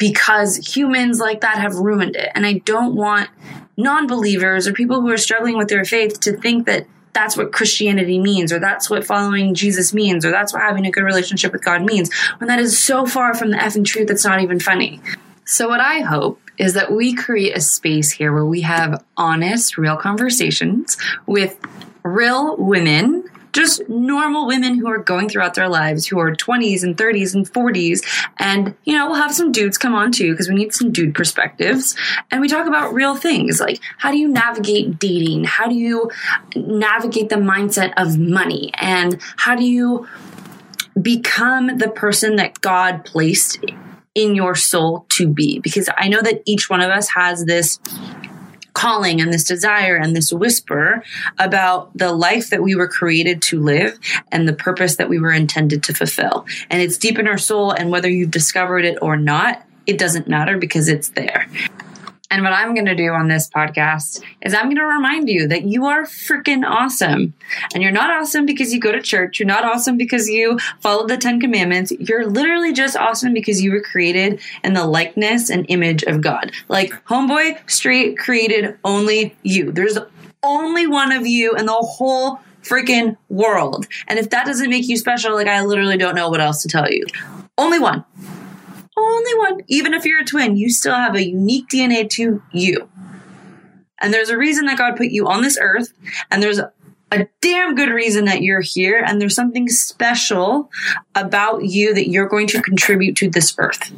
because 0.00 0.56
humans 0.56 1.20
like 1.20 1.42
that 1.42 1.58
have 1.58 1.76
ruined 1.76 2.16
it. 2.16 2.30
And 2.34 2.44
I 2.44 2.54
don't 2.54 2.96
want 2.96 3.28
non 3.76 4.08
believers 4.08 4.66
or 4.66 4.72
people 4.72 5.00
who 5.00 5.10
are 5.10 5.18
struggling 5.18 5.56
with 5.56 5.68
their 5.68 5.84
faith 5.84 6.18
to 6.20 6.32
think 6.32 6.66
that 6.66 6.86
that's 7.12 7.36
what 7.36 7.52
Christianity 7.52 8.18
means, 8.18 8.52
or 8.52 8.58
that's 8.58 8.88
what 8.88 9.04
following 9.04 9.54
Jesus 9.54 9.92
means, 9.92 10.24
or 10.24 10.30
that's 10.30 10.52
what 10.52 10.62
having 10.62 10.86
a 10.86 10.90
good 10.90 11.04
relationship 11.04 11.52
with 11.52 11.62
God 11.62 11.82
means, 11.82 12.12
when 12.38 12.48
that 12.48 12.58
is 12.60 12.78
so 12.78 13.04
far 13.04 13.34
from 13.34 13.50
the 13.50 13.56
effing 13.56 13.84
truth 13.84 14.08
that's 14.08 14.24
not 14.24 14.40
even 14.40 14.58
funny. 14.58 15.00
So, 15.44 15.68
what 15.68 15.80
I 15.80 16.00
hope 16.00 16.40
is 16.56 16.74
that 16.74 16.92
we 16.92 17.14
create 17.14 17.56
a 17.56 17.60
space 17.60 18.10
here 18.10 18.32
where 18.32 18.44
we 18.44 18.62
have 18.62 19.04
honest, 19.16 19.76
real 19.76 19.96
conversations 19.96 20.96
with 21.26 21.58
real 22.04 22.56
women 22.56 23.24
just 23.52 23.88
normal 23.88 24.46
women 24.46 24.74
who 24.74 24.88
are 24.88 24.98
going 24.98 25.28
throughout 25.28 25.54
their 25.54 25.68
lives 25.68 26.06
who 26.06 26.18
are 26.18 26.34
20s 26.34 26.82
and 26.82 26.96
30s 26.96 27.34
and 27.34 27.50
40s. 27.50 28.04
And, 28.38 28.74
you 28.84 28.96
know, 28.96 29.06
we'll 29.06 29.20
have 29.20 29.34
some 29.34 29.52
dudes 29.52 29.78
come 29.78 29.94
on 29.94 30.12
too 30.12 30.32
because 30.32 30.48
we 30.48 30.54
need 30.54 30.74
some 30.74 30.92
dude 30.92 31.14
perspectives. 31.14 31.96
And 32.30 32.40
we 32.40 32.48
talk 32.48 32.66
about 32.66 32.94
real 32.94 33.16
things 33.16 33.60
like 33.60 33.80
how 33.98 34.10
do 34.10 34.18
you 34.18 34.28
navigate 34.28 34.98
dating? 34.98 35.44
How 35.44 35.66
do 35.66 35.74
you 35.74 36.10
navigate 36.54 37.28
the 37.28 37.36
mindset 37.36 37.92
of 37.96 38.18
money? 38.18 38.70
And 38.74 39.20
how 39.36 39.54
do 39.54 39.64
you 39.64 40.08
become 41.00 41.78
the 41.78 41.88
person 41.88 42.36
that 42.36 42.60
God 42.60 43.04
placed 43.04 43.64
in 44.14 44.34
your 44.34 44.54
soul 44.54 45.06
to 45.10 45.28
be? 45.28 45.60
Because 45.60 45.88
I 45.96 46.08
know 46.08 46.22
that 46.22 46.42
each 46.46 46.68
one 46.68 46.80
of 46.80 46.90
us 46.90 47.08
has 47.10 47.44
this 47.44 47.78
calling 48.72 49.20
and 49.20 49.32
this 49.32 49.44
desire 49.44 49.96
and 49.96 50.14
this 50.14 50.32
whisper 50.32 51.02
about 51.38 51.90
the 51.96 52.12
life 52.12 52.50
that 52.50 52.62
we 52.62 52.74
were 52.74 52.88
created 52.88 53.42
to 53.42 53.60
live 53.60 53.98
and 54.30 54.46
the 54.46 54.52
purpose 54.52 54.96
that 54.96 55.08
we 55.08 55.18
were 55.18 55.32
intended 55.32 55.82
to 55.84 55.94
fulfill. 55.94 56.46
And 56.68 56.80
it's 56.82 56.98
deep 56.98 57.18
in 57.18 57.26
our 57.26 57.38
soul, 57.38 57.70
and 57.72 57.90
whether 57.90 58.08
you've 58.08 58.30
discovered 58.30 58.84
it 58.84 58.98
or 59.02 59.16
not, 59.16 59.64
it 59.86 59.98
doesn't 59.98 60.28
matter 60.28 60.58
because 60.58 60.88
it's 60.88 61.10
there. 61.10 61.48
And 62.30 62.44
what 62.44 62.52
I'm 62.52 62.74
going 62.74 62.86
to 62.86 62.94
do 62.94 63.10
on 63.10 63.26
this 63.26 63.48
podcast 63.48 64.22
is 64.42 64.54
I'm 64.54 64.66
going 64.66 64.76
to 64.76 64.86
remind 64.86 65.28
you 65.28 65.48
that 65.48 65.64
you 65.64 65.86
are 65.86 66.04
freaking 66.04 66.64
awesome. 66.64 67.34
And 67.74 67.82
you're 67.82 67.90
not 67.90 68.10
awesome 68.10 68.46
because 68.46 68.72
you 68.72 68.78
go 68.78 68.92
to 68.92 69.02
church. 69.02 69.40
You're 69.40 69.48
not 69.48 69.64
awesome 69.64 69.96
because 69.96 70.28
you 70.28 70.58
follow 70.80 71.08
the 71.08 71.16
10 71.16 71.40
commandments. 71.40 71.90
You're 71.98 72.26
literally 72.26 72.72
just 72.72 72.96
awesome 72.96 73.34
because 73.34 73.60
you 73.60 73.72
were 73.72 73.80
created 73.80 74.40
in 74.62 74.74
the 74.74 74.86
likeness 74.86 75.50
and 75.50 75.66
image 75.68 76.04
of 76.04 76.20
God. 76.20 76.52
Like 76.68 76.92
Homeboy 77.06 77.68
Street 77.68 78.16
created 78.16 78.78
only 78.84 79.36
you. 79.42 79.72
There's 79.72 79.98
only 80.44 80.86
one 80.86 81.10
of 81.10 81.26
you 81.26 81.56
in 81.56 81.66
the 81.66 81.72
whole 81.72 82.40
freaking 82.62 83.16
world. 83.28 83.88
And 84.06 84.20
if 84.20 84.30
that 84.30 84.46
doesn't 84.46 84.70
make 84.70 84.88
you 84.88 84.96
special, 84.96 85.34
like 85.34 85.48
I 85.48 85.64
literally 85.64 85.96
don't 85.96 86.14
know 86.14 86.28
what 86.28 86.40
else 86.40 86.62
to 86.62 86.68
tell 86.68 86.88
you. 86.88 87.06
Only 87.58 87.80
one 87.80 88.04
only 89.00 89.34
one. 89.38 89.60
Even 89.68 89.94
if 89.94 90.04
you're 90.04 90.20
a 90.20 90.24
twin, 90.24 90.56
you 90.56 90.70
still 90.70 90.94
have 90.94 91.14
a 91.14 91.26
unique 91.26 91.68
DNA 91.68 92.08
to 92.10 92.42
you. 92.52 92.88
And 94.00 94.14
there's 94.14 94.30
a 94.30 94.38
reason 94.38 94.66
that 94.66 94.78
God 94.78 94.96
put 94.96 95.08
you 95.08 95.26
on 95.28 95.42
this 95.42 95.58
earth, 95.60 95.92
and 96.30 96.42
there's 96.42 96.58
a, 96.58 96.72
damn 97.40 97.74
good 97.74 97.90
reason 97.90 98.26
that 98.26 98.40
you're 98.40 98.60
here, 98.60 99.02
and 99.04 99.20
there's 99.20 99.34
something 99.34 99.68
special 99.68 100.70
about 101.16 101.64
you 101.64 101.92
that 101.92 102.08
you're 102.08 102.28
going 102.28 102.46
to 102.46 102.62
contribute 102.62 103.16
to 103.16 103.28
this 103.28 103.52
earth. 103.58 103.92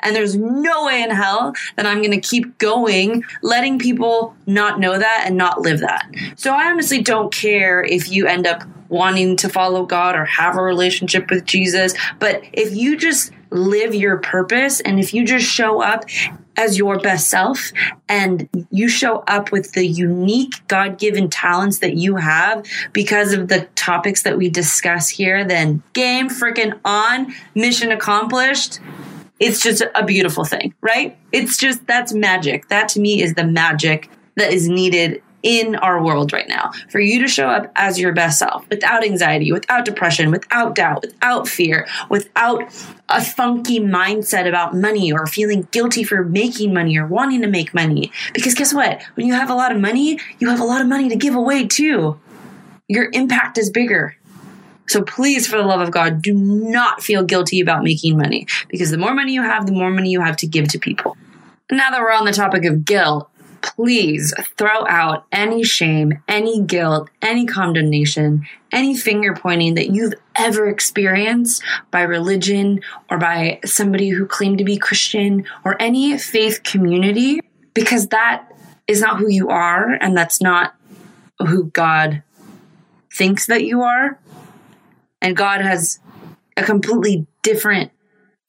And 0.00 0.14
there's 0.14 0.36
no 0.36 0.84
way 0.84 1.02
in 1.02 1.10
hell 1.10 1.54
that 1.76 1.86
I'm 1.86 1.98
going 1.98 2.10
to 2.10 2.20
keep 2.20 2.58
going, 2.58 3.24
letting 3.40 3.78
people 3.78 4.36
not 4.46 4.80
know 4.80 4.98
that 4.98 5.24
and 5.26 5.36
not 5.36 5.62
live 5.62 5.80
that. 5.80 6.06
So 6.36 6.52
I 6.52 6.70
honestly 6.70 7.00
don't 7.00 7.32
care 7.32 7.82
if 7.82 8.10
you 8.10 8.26
end 8.26 8.46
up 8.46 8.64
wanting 8.88 9.36
to 9.38 9.48
follow 9.48 9.86
God 9.86 10.14
or 10.14 10.26
have 10.26 10.56
a 10.56 10.62
relationship 10.62 11.30
with 11.30 11.44
Jesus. 11.46 11.94
But 12.18 12.42
if 12.52 12.74
you 12.74 12.96
just 12.96 13.32
live 13.52 13.94
your 13.94 14.18
purpose 14.18 14.80
and 14.80 14.98
if 14.98 15.14
you 15.14 15.24
just 15.24 15.46
show 15.46 15.82
up 15.82 16.04
as 16.56 16.76
your 16.76 16.98
best 16.98 17.28
self 17.28 17.72
and 18.08 18.48
you 18.70 18.88
show 18.88 19.18
up 19.26 19.52
with 19.52 19.72
the 19.72 19.86
unique 19.86 20.66
God 20.68 20.98
given 20.98 21.28
talents 21.30 21.78
that 21.78 21.94
you 21.94 22.16
have 22.16 22.66
because 22.92 23.32
of 23.32 23.48
the 23.48 23.68
topics 23.74 24.22
that 24.22 24.36
we 24.36 24.48
discuss 24.48 25.08
here, 25.08 25.44
then 25.44 25.82
game 25.92 26.28
freaking 26.28 26.78
on, 26.84 27.34
mission 27.54 27.90
accomplished. 27.90 28.80
It's 29.40 29.62
just 29.62 29.82
a 29.94 30.04
beautiful 30.04 30.44
thing, 30.44 30.74
right? 30.80 31.16
It's 31.32 31.56
just 31.56 31.86
that's 31.86 32.12
magic. 32.12 32.68
That 32.68 32.88
to 32.90 33.00
me 33.00 33.22
is 33.22 33.34
the 33.34 33.46
magic 33.46 34.08
that 34.36 34.52
is 34.52 34.68
needed 34.68 35.22
in 35.42 35.74
our 35.76 36.02
world 36.02 36.32
right 36.32 36.48
now 36.48 36.70
for 36.88 37.00
you 37.00 37.20
to 37.20 37.28
show 37.28 37.48
up 37.48 37.70
as 37.76 37.98
your 37.98 38.12
best 38.12 38.38
self 38.38 38.68
without 38.68 39.04
anxiety, 39.04 39.52
without 39.52 39.84
depression, 39.84 40.30
without 40.30 40.74
doubt, 40.74 41.02
without 41.02 41.48
fear, 41.48 41.86
without 42.08 42.62
a 43.08 43.22
funky 43.22 43.80
mindset 43.80 44.48
about 44.48 44.74
money 44.74 45.12
or 45.12 45.26
feeling 45.26 45.66
guilty 45.70 46.02
for 46.04 46.24
making 46.24 46.72
money 46.72 46.96
or 46.96 47.06
wanting 47.06 47.42
to 47.42 47.48
make 47.48 47.74
money. 47.74 48.10
Because 48.34 48.54
guess 48.54 48.72
what? 48.72 49.02
When 49.14 49.26
you 49.26 49.34
have 49.34 49.50
a 49.50 49.54
lot 49.54 49.72
of 49.72 49.80
money, 49.80 50.18
you 50.38 50.48
have 50.48 50.60
a 50.60 50.64
lot 50.64 50.80
of 50.80 50.86
money 50.86 51.08
to 51.08 51.16
give 51.16 51.34
away 51.34 51.66
too. 51.66 52.18
Your 52.88 53.10
impact 53.12 53.58
is 53.58 53.70
bigger. 53.70 54.16
So 54.88 55.02
please, 55.02 55.46
for 55.46 55.56
the 55.56 55.62
love 55.62 55.80
of 55.80 55.90
God, 55.90 56.20
do 56.20 56.34
not 56.34 57.02
feel 57.02 57.22
guilty 57.22 57.60
about 57.60 57.82
making 57.82 58.16
money 58.18 58.46
because 58.68 58.90
the 58.90 58.98
more 58.98 59.14
money 59.14 59.32
you 59.32 59.42
have, 59.42 59.66
the 59.66 59.72
more 59.72 59.90
money 59.90 60.10
you 60.10 60.20
have 60.20 60.36
to 60.38 60.46
give 60.46 60.68
to 60.68 60.78
people. 60.78 61.16
Now 61.70 61.90
that 61.90 62.00
we're 62.00 62.12
on 62.12 62.26
the 62.26 62.32
topic 62.32 62.66
of 62.66 62.84
guilt, 62.84 63.30
please 63.62 64.34
throw 64.58 64.86
out 64.86 65.26
any 65.32 65.62
shame, 65.62 66.22
any 66.28 66.60
guilt, 66.60 67.08
any 67.22 67.46
condemnation, 67.46 68.46
any 68.70 68.96
finger 68.96 69.34
pointing 69.34 69.74
that 69.74 69.90
you've 69.90 70.14
ever 70.34 70.68
experienced 70.68 71.62
by 71.90 72.02
religion 72.02 72.80
or 73.10 73.18
by 73.18 73.60
somebody 73.64 74.10
who 74.10 74.26
claimed 74.26 74.58
to 74.58 74.64
be 74.64 74.76
Christian 74.76 75.44
or 75.64 75.80
any 75.80 76.18
faith 76.18 76.62
community, 76.62 77.40
because 77.74 78.08
that 78.08 78.48
is 78.86 79.00
not 79.00 79.18
who 79.18 79.30
you 79.30 79.48
are 79.48 79.92
and 79.92 80.16
that's 80.16 80.40
not 80.40 80.74
who 81.38 81.64
God 81.70 82.22
thinks 83.12 83.46
that 83.46 83.64
you 83.64 83.82
are. 83.82 84.18
And 85.20 85.36
God 85.36 85.60
has 85.60 86.00
a 86.56 86.62
completely 86.62 87.26
different 87.42 87.92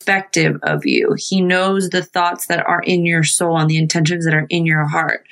perspective 0.04 0.60
of 0.64 0.86
you. 0.86 1.16
He 1.18 1.42
knows 1.42 1.90
the 1.90 2.04
thoughts 2.04 2.48
that 2.48 2.66
are 2.66 2.82
in 2.82 3.06
your 3.06 3.24
soul 3.24 3.58
and 3.58 3.70
the 3.70 3.78
intentions 3.78 4.26
that 4.26 4.34
are 4.34 4.48
in 4.50 4.66
your 4.66 4.86
heart. 4.86 5.26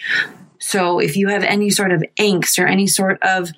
So 0.59 0.99
if 0.99 1.17
you 1.17 1.27
have 1.27 1.43
any 1.43 1.69
sort 1.69 1.91
of 1.91 2.03
angst 2.17 2.57
or 2.57 2.67
any 2.67 2.87
sort 2.87 3.21
of 3.21 3.51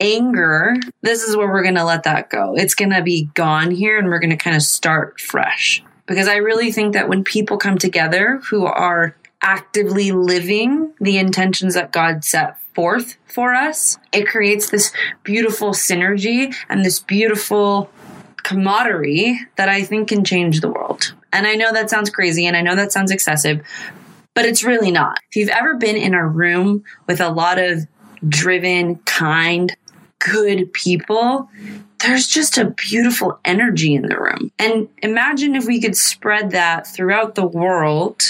anger, 0.00 0.74
this 1.02 1.22
is 1.22 1.36
where 1.36 1.46
we're 1.46 1.62
going 1.62 1.76
to 1.76 1.84
let 1.84 2.02
that 2.02 2.30
go. 2.30 2.54
It's 2.56 2.74
going 2.74 2.90
to 2.90 3.02
be 3.02 3.30
gone 3.34 3.70
here 3.70 3.96
and 3.96 4.08
we're 4.08 4.18
going 4.18 4.30
to 4.30 4.36
kind 4.36 4.56
of 4.56 4.62
start 4.62 5.20
fresh. 5.20 5.84
Because 6.06 6.26
I 6.26 6.36
really 6.36 6.72
think 6.72 6.94
that 6.94 7.08
when 7.08 7.22
people 7.22 7.56
come 7.56 7.78
together 7.78 8.40
who 8.50 8.66
are 8.66 9.16
actively 9.40 10.10
living 10.10 10.92
the 11.00 11.18
intentions 11.18 11.74
that 11.74 11.92
God 11.92 12.24
set 12.24 12.60
forth 12.74 13.16
for 13.26 13.54
us, 13.54 13.98
it 14.12 14.26
creates 14.26 14.70
this 14.70 14.90
beautiful 15.22 15.70
synergy 15.70 16.52
and 16.68 16.84
this 16.84 16.98
beautiful 16.98 17.90
camaraderie 18.44 19.40
that 19.56 19.68
I 19.68 19.82
think 19.82 20.08
can 20.08 20.24
change 20.24 20.60
the 20.60 20.70
world. 20.70 21.14
And 21.32 21.46
I 21.46 21.54
know 21.54 21.72
that 21.72 21.90
sounds 21.90 22.10
crazy 22.10 22.46
and 22.46 22.56
I 22.56 22.60
know 22.60 22.76
that 22.76 22.92
sounds 22.92 23.10
excessive, 23.10 23.66
but 24.34 24.44
it's 24.44 24.62
really 24.62 24.92
not. 24.92 25.18
If 25.30 25.36
you've 25.36 25.48
ever 25.48 25.74
been 25.74 25.96
in 25.96 26.14
a 26.14 26.26
room 26.26 26.84
with 27.08 27.20
a 27.20 27.30
lot 27.30 27.58
of 27.58 27.86
driven, 28.28 28.96
kind, 29.00 29.76
good 30.20 30.72
people, 30.72 31.48
there's 32.00 32.28
just 32.28 32.58
a 32.58 32.70
beautiful 32.70 33.38
energy 33.44 33.94
in 33.94 34.02
the 34.02 34.18
room. 34.18 34.52
And 34.58 34.88
imagine 35.02 35.56
if 35.56 35.66
we 35.66 35.80
could 35.80 35.96
spread 35.96 36.50
that 36.50 36.86
throughout 36.86 37.34
the 37.34 37.46
world, 37.46 38.22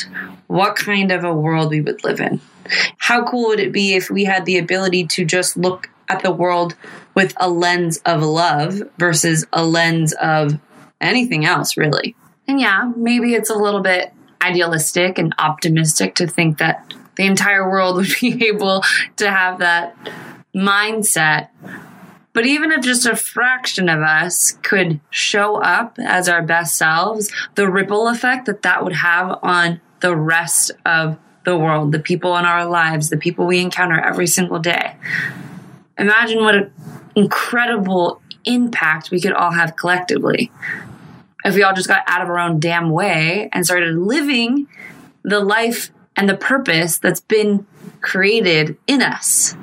what 0.47 0.77
kind 0.77 1.11
of 1.11 1.25
a 1.25 1.35
world 1.35 1.71
we 1.71 1.81
would 1.81 2.05
live 2.05 2.21
in. 2.21 2.41
How 2.99 3.25
cool 3.25 3.49
would 3.49 3.61
it 3.61 3.73
be 3.73 3.95
if 3.95 4.11
we 4.11 4.25
had 4.25 4.47
the 4.47 4.59
ability 4.59 5.07
to 5.09 5.25
just 5.25 5.57
look 5.57 5.91
at 6.09 6.23
the 6.23 6.31
world 6.31 6.75
with 7.15 7.35
a 7.37 7.49
lens 7.49 7.99
of 8.05 8.23
love 8.23 8.83
versus 8.99 9.47
a 9.53 9.65
lens 9.65 10.13
of 10.15 10.59
anything 11.01 11.45
else, 11.45 11.77
really? 11.77 12.17
And 12.47 12.61
yeah, 12.61 12.93
maybe 12.97 13.35
it's 13.35 13.51
a 13.51 13.55
little 13.55 13.81
bit 13.81 14.13
idealistic 14.43 15.19
and 15.19 15.35
optimistic 15.39 16.15
to 16.17 16.27
think 16.27 16.59
that 16.59 16.95
the 17.17 17.25
entire 17.25 17.69
world 17.69 17.97
would 17.97 18.15
be 18.21 18.47
able 18.47 18.83
to 19.17 19.31
have 19.31 19.59
that 19.61 19.97
mindset. 20.55 21.49
But 22.33 22.47
even 22.47 22.73
if 22.73 22.83
just 22.83 23.07
a 23.07 23.15
fraction 23.15 23.89
of 23.89 24.01
us 24.01 24.59
could 24.63 25.01
show 25.11 25.57
up 25.57 25.99
as 26.01 26.29
our 26.29 26.43
best 26.43 26.77
selves, 26.77 27.33
the 27.55 27.71
ripple 27.71 28.09
effect 28.09 28.47
that 28.47 28.63
that 28.63 28.83
would 28.83 28.95
have 28.95 29.39
on 29.43 29.81
the 30.01 30.17
rest 30.17 30.73
of 30.85 31.17
the 31.45 31.57
world, 31.57 31.93
the 31.93 32.01
people 32.01 32.37
in 32.37 32.45
our 32.45 32.67
lives, 32.67 33.11
the 33.11 33.17
people 33.17 33.47
we 33.47 33.61
encounter 33.61 34.01
every 34.01 34.27
single 34.27 34.59
day. 34.59 34.97
Imagine 35.99 36.43
what 36.43 36.55
an 36.55 36.73
incredible 37.15 38.21
impact 38.45 39.11
we 39.11 39.21
could 39.21 39.33
all 39.33 39.53
have 39.53 39.77
collectively 39.77 40.51
if 41.45 41.55
we 41.55 41.63
all 41.63 41.75
just 41.75 41.89
got 41.89 42.03
out 42.07 42.23
of 42.23 42.29
our 42.29 42.39
own 42.39 42.59
damn 42.59 42.91
way 42.91 43.49
and 43.53 43.65
started 43.65 43.95
living 43.97 44.67
the 45.23 45.41
life 45.41 45.91
and 46.17 46.29
the 46.29 46.37
purpose 46.37 46.99
that's 46.99 47.21
been 47.21 47.67
created 48.01 48.77
in 48.87 49.03
us. 49.03 49.57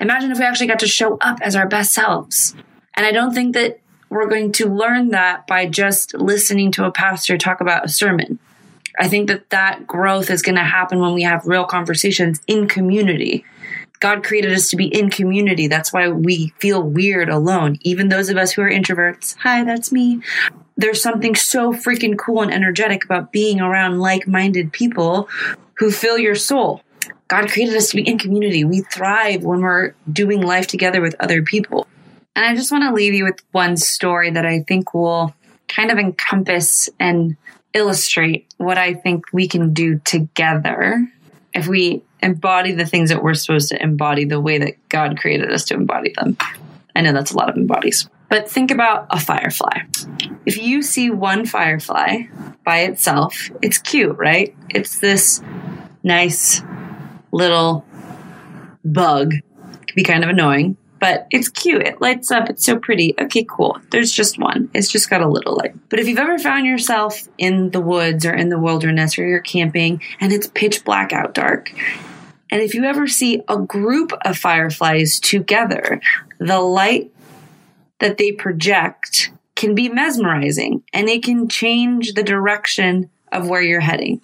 Imagine 0.00 0.30
if 0.30 0.38
we 0.38 0.44
actually 0.44 0.66
got 0.66 0.78
to 0.80 0.86
show 0.86 1.16
up 1.20 1.38
as 1.40 1.56
our 1.56 1.66
best 1.66 1.92
selves. 1.92 2.54
And 2.94 3.04
I 3.06 3.12
don't 3.12 3.32
think 3.32 3.54
that 3.54 3.80
we're 4.10 4.28
going 4.28 4.52
to 4.52 4.66
learn 4.66 5.10
that 5.10 5.46
by 5.46 5.66
just 5.66 6.14
listening 6.14 6.72
to 6.72 6.84
a 6.84 6.92
pastor 6.92 7.36
talk 7.36 7.60
about 7.60 7.84
a 7.84 7.88
sermon. 7.88 8.38
I 8.98 9.08
think 9.08 9.28
that 9.28 9.50
that 9.50 9.86
growth 9.86 10.30
is 10.30 10.42
going 10.42 10.56
to 10.56 10.64
happen 10.64 10.98
when 11.00 11.14
we 11.14 11.22
have 11.22 11.46
real 11.46 11.64
conversations 11.64 12.40
in 12.46 12.66
community. 12.66 13.44
God 14.00 14.24
created 14.24 14.52
us 14.52 14.70
to 14.70 14.76
be 14.76 14.86
in 14.86 15.10
community. 15.10 15.66
That's 15.66 15.92
why 15.92 16.08
we 16.08 16.52
feel 16.58 16.82
weird 16.82 17.28
alone. 17.28 17.78
Even 17.82 18.08
those 18.08 18.28
of 18.28 18.36
us 18.36 18.52
who 18.52 18.62
are 18.62 18.70
introverts. 18.70 19.36
Hi, 19.38 19.64
that's 19.64 19.90
me. 19.90 20.22
There's 20.76 21.02
something 21.02 21.34
so 21.34 21.72
freaking 21.72 22.16
cool 22.16 22.42
and 22.42 22.52
energetic 22.52 23.04
about 23.04 23.32
being 23.32 23.60
around 23.60 23.98
like 23.98 24.28
minded 24.28 24.72
people 24.72 25.28
who 25.74 25.90
fill 25.90 26.18
your 26.18 26.36
soul. 26.36 26.82
God 27.26 27.50
created 27.50 27.76
us 27.76 27.90
to 27.90 27.96
be 27.96 28.08
in 28.08 28.18
community. 28.18 28.64
We 28.64 28.80
thrive 28.82 29.44
when 29.44 29.60
we're 29.60 29.94
doing 30.10 30.40
life 30.40 30.66
together 30.66 31.00
with 31.00 31.16
other 31.20 31.42
people. 31.42 31.86
And 32.36 32.46
I 32.46 32.54
just 32.54 32.70
want 32.70 32.84
to 32.84 32.94
leave 32.94 33.14
you 33.14 33.24
with 33.24 33.42
one 33.52 33.76
story 33.76 34.30
that 34.30 34.46
I 34.46 34.60
think 34.60 34.94
will 34.94 35.34
kind 35.66 35.90
of 35.90 35.98
encompass 35.98 36.88
and 36.98 37.36
illustrate 37.74 38.46
what 38.56 38.78
I 38.78 38.94
think 38.94 39.24
we 39.32 39.48
can 39.48 39.74
do 39.74 39.98
together 40.04 41.06
if 41.52 41.66
we 41.66 42.02
embody 42.22 42.72
the 42.72 42.86
things 42.86 43.10
that 43.10 43.22
we're 43.22 43.34
supposed 43.34 43.68
to 43.70 43.82
embody 43.82 44.24
the 44.24 44.40
way 44.40 44.58
that 44.58 44.88
God 44.88 45.18
created 45.18 45.52
us 45.52 45.64
to 45.66 45.74
embody 45.74 46.12
them. 46.16 46.36
I 46.94 47.00
know 47.00 47.12
that's 47.12 47.30
a 47.30 47.36
lot 47.36 47.48
of 47.48 47.56
embodies. 47.56 48.08
But 48.28 48.50
think 48.50 48.70
about 48.70 49.06
a 49.10 49.18
firefly. 49.18 49.82
If 50.44 50.58
you 50.58 50.82
see 50.82 51.10
one 51.10 51.46
firefly 51.46 52.24
by 52.64 52.80
itself, 52.80 53.50
it's 53.62 53.78
cute, 53.78 54.16
right? 54.18 54.54
It's 54.68 54.98
this 54.98 55.40
nice 56.02 56.62
little 57.32 57.86
bug. 58.84 59.34
It 59.34 59.86
can 59.86 59.94
be 59.96 60.02
kind 60.02 60.24
of 60.24 60.30
annoying, 60.30 60.76
but 61.00 61.26
it's 61.30 61.48
cute. 61.48 61.82
It 61.82 62.00
lights 62.00 62.30
up. 62.30 62.50
It's 62.50 62.64
so 62.64 62.78
pretty. 62.78 63.14
Okay, 63.20 63.44
cool. 63.48 63.78
There's 63.90 64.12
just 64.12 64.38
one. 64.38 64.70
It's 64.74 64.90
just 64.90 65.10
got 65.10 65.22
a 65.22 65.28
little 65.28 65.56
light. 65.56 65.74
But 65.88 66.00
if 66.00 66.08
you've 66.08 66.18
ever 66.18 66.38
found 66.38 66.66
yourself 66.66 67.28
in 67.38 67.70
the 67.70 67.80
woods 67.80 68.26
or 68.26 68.34
in 68.34 68.48
the 68.48 68.58
wilderness 68.58 69.18
or 69.18 69.26
you're 69.26 69.40
camping 69.40 70.02
and 70.20 70.32
it's 70.32 70.46
pitch 70.48 70.84
black 70.84 71.12
out 71.12 71.34
dark, 71.34 71.72
and 72.50 72.62
if 72.62 72.74
you 72.74 72.84
ever 72.84 73.06
see 73.06 73.42
a 73.48 73.58
group 73.58 74.12
of 74.24 74.38
fireflies 74.38 75.20
together, 75.20 76.00
the 76.38 76.60
light 76.60 77.12
that 77.98 78.16
they 78.16 78.32
project 78.32 79.30
can 79.54 79.74
be 79.74 79.88
mesmerizing 79.88 80.82
and 80.92 81.08
it 81.08 81.22
can 81.22 81.48
change 81.48 82.14
the 82.14 82.22
direction 82.22 83.10
of 83.32 83.48
where 83.48 83.62
you're 83.62 83.80
heading. 83.80 84.20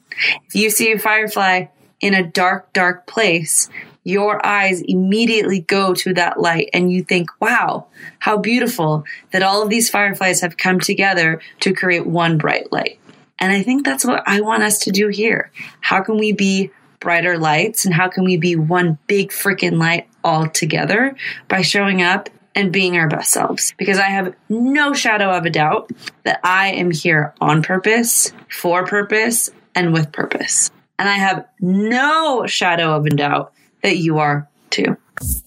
If 0.47 0.55
you 0.55 0.71
see 0.71 0.93
a 0.93 0.99
firefly 0.99 1.67
in 2.01 2.15
a 2.15 2.23
dark, 2.23 2.73
dark 2.73 3.07
place, 3.07 3.69
your 4.05 4.45
eyes 4.45 4.81
immediately 4.83 5.61
go 5.61 5.95
to 5.95 6.15
that 6.15 6.39
light 6.39 6.71
and 6.73 6.93
you 6.93 7.03
think, 7.03 7.31
wow, 7.41 7.87
how 8.19 8.37
beautiful 8.37 9.05
that 9.33 9.43
all 9.43 9.63
of 9.63 9.71
these 9.71 9.91
fireflies 9.91 10.43
have 10.43 10.57
come 10.57 10.79
together 10.79 11.41
to 11.61 11.75
create 11.75 12.07
one 12.07 12.39
bright 12.39 12.71
light. 12.71 12.99
And 13.39 13.51
I 13.51 13.63
think 13.63 13.85
that's 13.85 14.05
what 14.05 14.23
I 14.27 14.41
want 14.41 14.63
us 14.63 14.79
to 14.81 14.91
do 14.91 15.09
here. 15.09 15.51
How 15.81 16.03
can 16.03 16.19
we 16.19 16.33
be 16.33 16.71
brighter 17.01 17.39
lights 17.39 17.85
and 17.85 17.95
how 17.95 18.09
can 18.09 18.25
we 18.25 18.37
be 18.37 18.57
one 18.57 18.99
big 19.07 19.31
freaking 19.31 19.79
light 19.79 20.09
all 20.23 20.49
together 20.49 21.15
by 21.49 21.61
showing 21.61 22.01
up 22.01 22.29
and 22.55 22.73
being 22.73 22.97
our 22.97 23.09
best 23.09 23.31
selves. 23.31 23.75
Because 23.77 23.99
I 23.99 24.09
have 24.09 24.35
no 24.49 24.95
shadow 24.95 25.31
of 25.31 25.45
a 25.45 25.51
doubt 25.51 25.91
that 26.23 26.41
I 26.43 26.69
am 26.69 26.91
here 26.91 27.35
on 27.41 27.63
purpose, 27.63 28.33
for 28.49 28.87
purpose, 28.87 29.51
and 29.75 29.93
with 29.93 30.13
purpose. 30.13 30.71
And 30.99 31.09
I 31.09 31.15
have 31.15 31.47
no 31.61 32.47
shadow 32.47 32.95
of 32.97 33.07
a 33.07 33.11
doubt 33.11 33.53
that 33.85 33.99
you 33.99 34.19
are 34.19 34.49
too. 34.71 34.97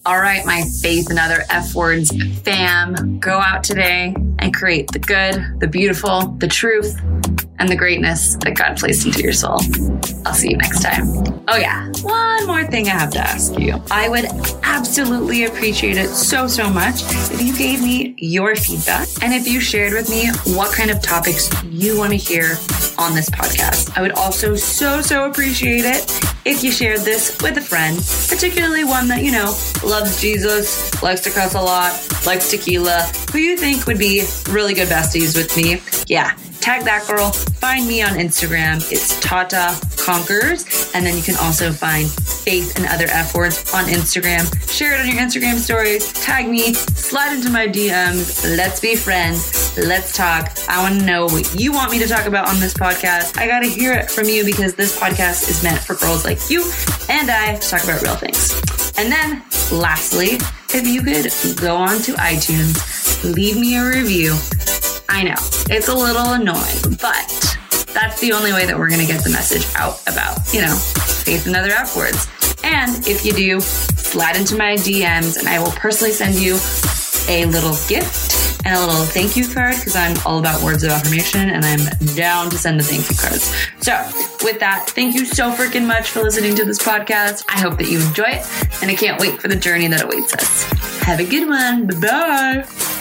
All 0.06 0.18
right, 0.18 0.46
my 0.46 0.62
faith 0.80 1.10
and 1.10 1.18
other 1.18 1.44
F 1.50 1.74
words 1.74 2.10
fam, 2.42 3.18
go 3.18 3.38
out 3.38 3.62
today 3.62 4.14
and 4.38 4.54
create 4.54 4.90
the 4.92 4.98
good, 4.98 5.60
the 5.60 5.66
beautiful, 5.66 6.28
the 6.38 6.46
truth, 6.48 6.98
and 7.58 7.68
the 7.68 7.76
greatness 7.76 8.36
that 8.36 8.54
God 8.54 8.78
placed 8.78 9.04
into 9.04 9.20
your 9.20 9.32
soul. 9.32 9.58
I'll 10.24 10.32
see 10.32 10.50
you 10.50 10.56
next 10.56 10.82
time. 10.82 11.04
Oh, 11.48 11.56
yeah, 11.56 11.90
one 12.02 12.46
more 12.46 12.64
thing 12.64 12.86
I 12.86 12.92
have 12.92 13.10
to 13.10 13.18
ask 13.18 13.58
you. 13.58 13.82
I 13.90 14.08
would 14.08 14.26
absolutely 14.62 15.44
appreciate 15.44 15.96
it 15.96 16.08
so, 16.08 16.46
so 16.46 16.70
much 16.70 17.02
if 17.32 17.42
you 17.42 17.54
gave 17.56 17.82
me 17.82 18.14
your 18.18 18.54
feedback 18.54 19.08
and 19.20 19.34
if 19.34 19.46
you 19.48 19.60
shared 19.60 19.92
with 19.92 20.08
me 20.08 20.30
what 20.54 20.72
kind 20.72 20.90
of 20.90 21.02
topics 21.02 21.50
you 21.64 21.98
want 21.98 22.12
to 22.12 22.16
hear 22.16 22.56
on 22.98 23.14
this 23.14 23.28
podcast. 23.30 23.98
I 23.98 24.02
would 24.02 24.12
also 24.12 24.54
so, 24.54 25.02
so 25.02 25.26
appreciate 25.26 25.84
it 25.84 26.37
if 26.48 26.64
you 26.64 26.72
shared 26.72 27.00
this 27.00 27.36
with 27.42 27.58
a 27.58 27.60
friend, 27.60 27.98
particularly 28.26 28.82
one 28.82 29.06
that, 29.08 29.22
you 29.22 29.30
know, 29.30 29.54
loves 29.84 30.18
Jesus, 30.18 31.02
likes 31.02 31.20
to 31.20 31.30
cuss 31.30 31.54
a 31.54 31.60
lot, 31.60 31.92
likes 32.24 32.50
tequila, 32.50 33.02
who 33.32 33.38
you 33.38 33.56
think 33.56 33.86
would 33.86 33.98
be 33.98 34.24
really 34.48 34.72
good 34.72 34.88
besties 34.88 35.36
with 35.36 35.54
me. 35.56 35.82
Yeah, 36.06 36.34
tag 36.60 36.84
that 36.84 37.06
girl. 37.06 37.30
Find 37.32 37.86
me 37.86 38.02
on 38.02 38.10
Instagram. 38.10 38.76
It's 38.90 39.18
Tata 39.20 39.76
Conquers. 39.96 40.90
And 40.94 41.04
then 41.04 41.16
you 41.16 41.22
can 41.22 41.36
also 41.36 41.72
find 41.72 42.10
Faith 42.10 42.76
and 42.76 42.86
Other 42.86 43.06
F 43.08 43.34
Words 43.34 43.72
on 43.74 43.84
Instagram. 43.84 44.44
Share 44.70 44.94
it 44.94 45.00
on 45.00 45.08
your 45.08 45.16
Instagram 45.16 45.56
stories. 45.56 46.12
Tag 46.12 46.48
me. 46.48 46.74
Slide 46.74 47.34
into 47.34 47.50
my 47.50 47.66
DMs. 47.66 48.56
Let's 48.56 48.80
be 48.80 48.96
friends. 48.96 49.76
Let's 49.76 50.16
talk. 50.16 50.56
I 50.68 50.82
want 50.82 51.00
to 51.00 51.06
know 51.06 51.26
what 51.26 51.54
you 51.58 51.72
want 51.72 51.90
me 51.90 51.98
to 52.00 52.06
talk 52.06 52.26
about 52.26 52.48
on 52.48 52.60
this 52.60 52.74
podcast. 52.74 53.38
I 53.38 53.46
got 53.46 53.60
to 53.60 53.68
hear 53.68 53.92
it 53.92 54.10
from 54.10 54.28
you 54.28 54.44
because 54.44 54.74
this 54.74 54.98
podcast 54.98 55.48
is 55.48 55.62
meant 55.62 55.80
for 55.80 55.94
girls 55.94 56.24
like 56.24 56.38
you 56.50 56.62
and 57.08 57.30
I 57.30 57.56
to 57.56 57.68
talk 57.68 57.84
about 57.84 58.02
real 58.02 58.16
things. 58.16 58.60
And 58.98 59.12
then, 59.12 59.42
lastly, 59.70 60.38
if 60.74 60.86
you 60.86 61.02
could 61.02 61.60
go 61.60 61.76
on 61.76 61.98
to 62.02 62.12
iTunes, 62.14 63.24
leave 63.34 63.56
me 63.56 63.76
a 63.76 63.84
review 63.84 64.36
I 65.18 65.24
know 65.24 65.34
it's 65.68 65.88
a 65.88 65.94
little 65.94 66.34
annoying, 66.34 66.94
but 67.02 67.58
that's 67.92 68.20
the 68.20 68.30
only 68.32 68.52
way 68.52 68.66
that 68.66 68.78
we're 68.78 68.88
going 68.88 69.00
to 69.00 69.06
get 69.06 69.24
the 69.24 69.30
message 69.30 69.66
out 69.74 70.00
about, 70.06 70.38
you 70.54 70.60
know, 70.60 70.72
faith 70.76 71.44
and 71.48 71.56
other 71.56 71.72
F 71.72 71.96
words. 71.96 72.28
And 72.62 73.04
if 73.04 73.26
you 73.26 73.32
do, 73.32 73.60
slide 73.60 74.36
into 74.36 74.54
my 74.54 74.76
DMs 74.76 75.36
and 75.36 75.48
I 75.48 75.58
will 75.58 75.72
personally 75.72 76.12
send 76.12 76.36
you 76.36 76.54
a 77.28 77.46
little 77.46 77.74
gift 77.88 78.62
and 78.64 78.76
a 78.76 78.78
little 78.78 79.04
thank 79.06 79.34
you 79.36 79.52
card 79.52 79.74
because 79.74 79.96
I'm 79.96 80.16
all 80.24 80.38
about 80.38 80.62
words 80.62 80.84
of 80.84 80.90
affirmation 80.90 81.50
and 81.50 81.64
I'm 81.64 81.80
down 82.14 82.48
to 82.50 82.56
send 82.56 82.78
the 82.78 82.84
thank 82.84 83.10
you 83.10 83.16
cards. 83.16 83.52
So, 83.82 83.98
with 84.46 84.60
that, 84.60 84.88
thank 84.90 85.16
you 85.16 85.24
so 85.24 85.50
freaking 85.50 85.84
much 85.84 86.10
for 86.10 86.22
listening 86.22 86.54
to 86.54 86.64
this 86.64 86.78
podcast. 86.78 87.44
I 87.48 87.58
hope 87.58 87.76
that 87.78 87.90
you 87.90 87.98
enjoy 87.98 88.38
it 88.38 88.82
and 88.82 88.88
I 88.88 88.94
can't 88.94 89.20
wait 89.20 89.42
for 89.42 89.48
the 89.48 89.56
journey 89.56 89.88
that 89.88 90.04
awaits 90.04 90.32
us. 90.34 90.62
Have 91.02 91.18
a 91.18 91.26
good 91.26 91.48
one. 91.48 91.88
Bye 91.88 91.98
bye. 91.98 92.97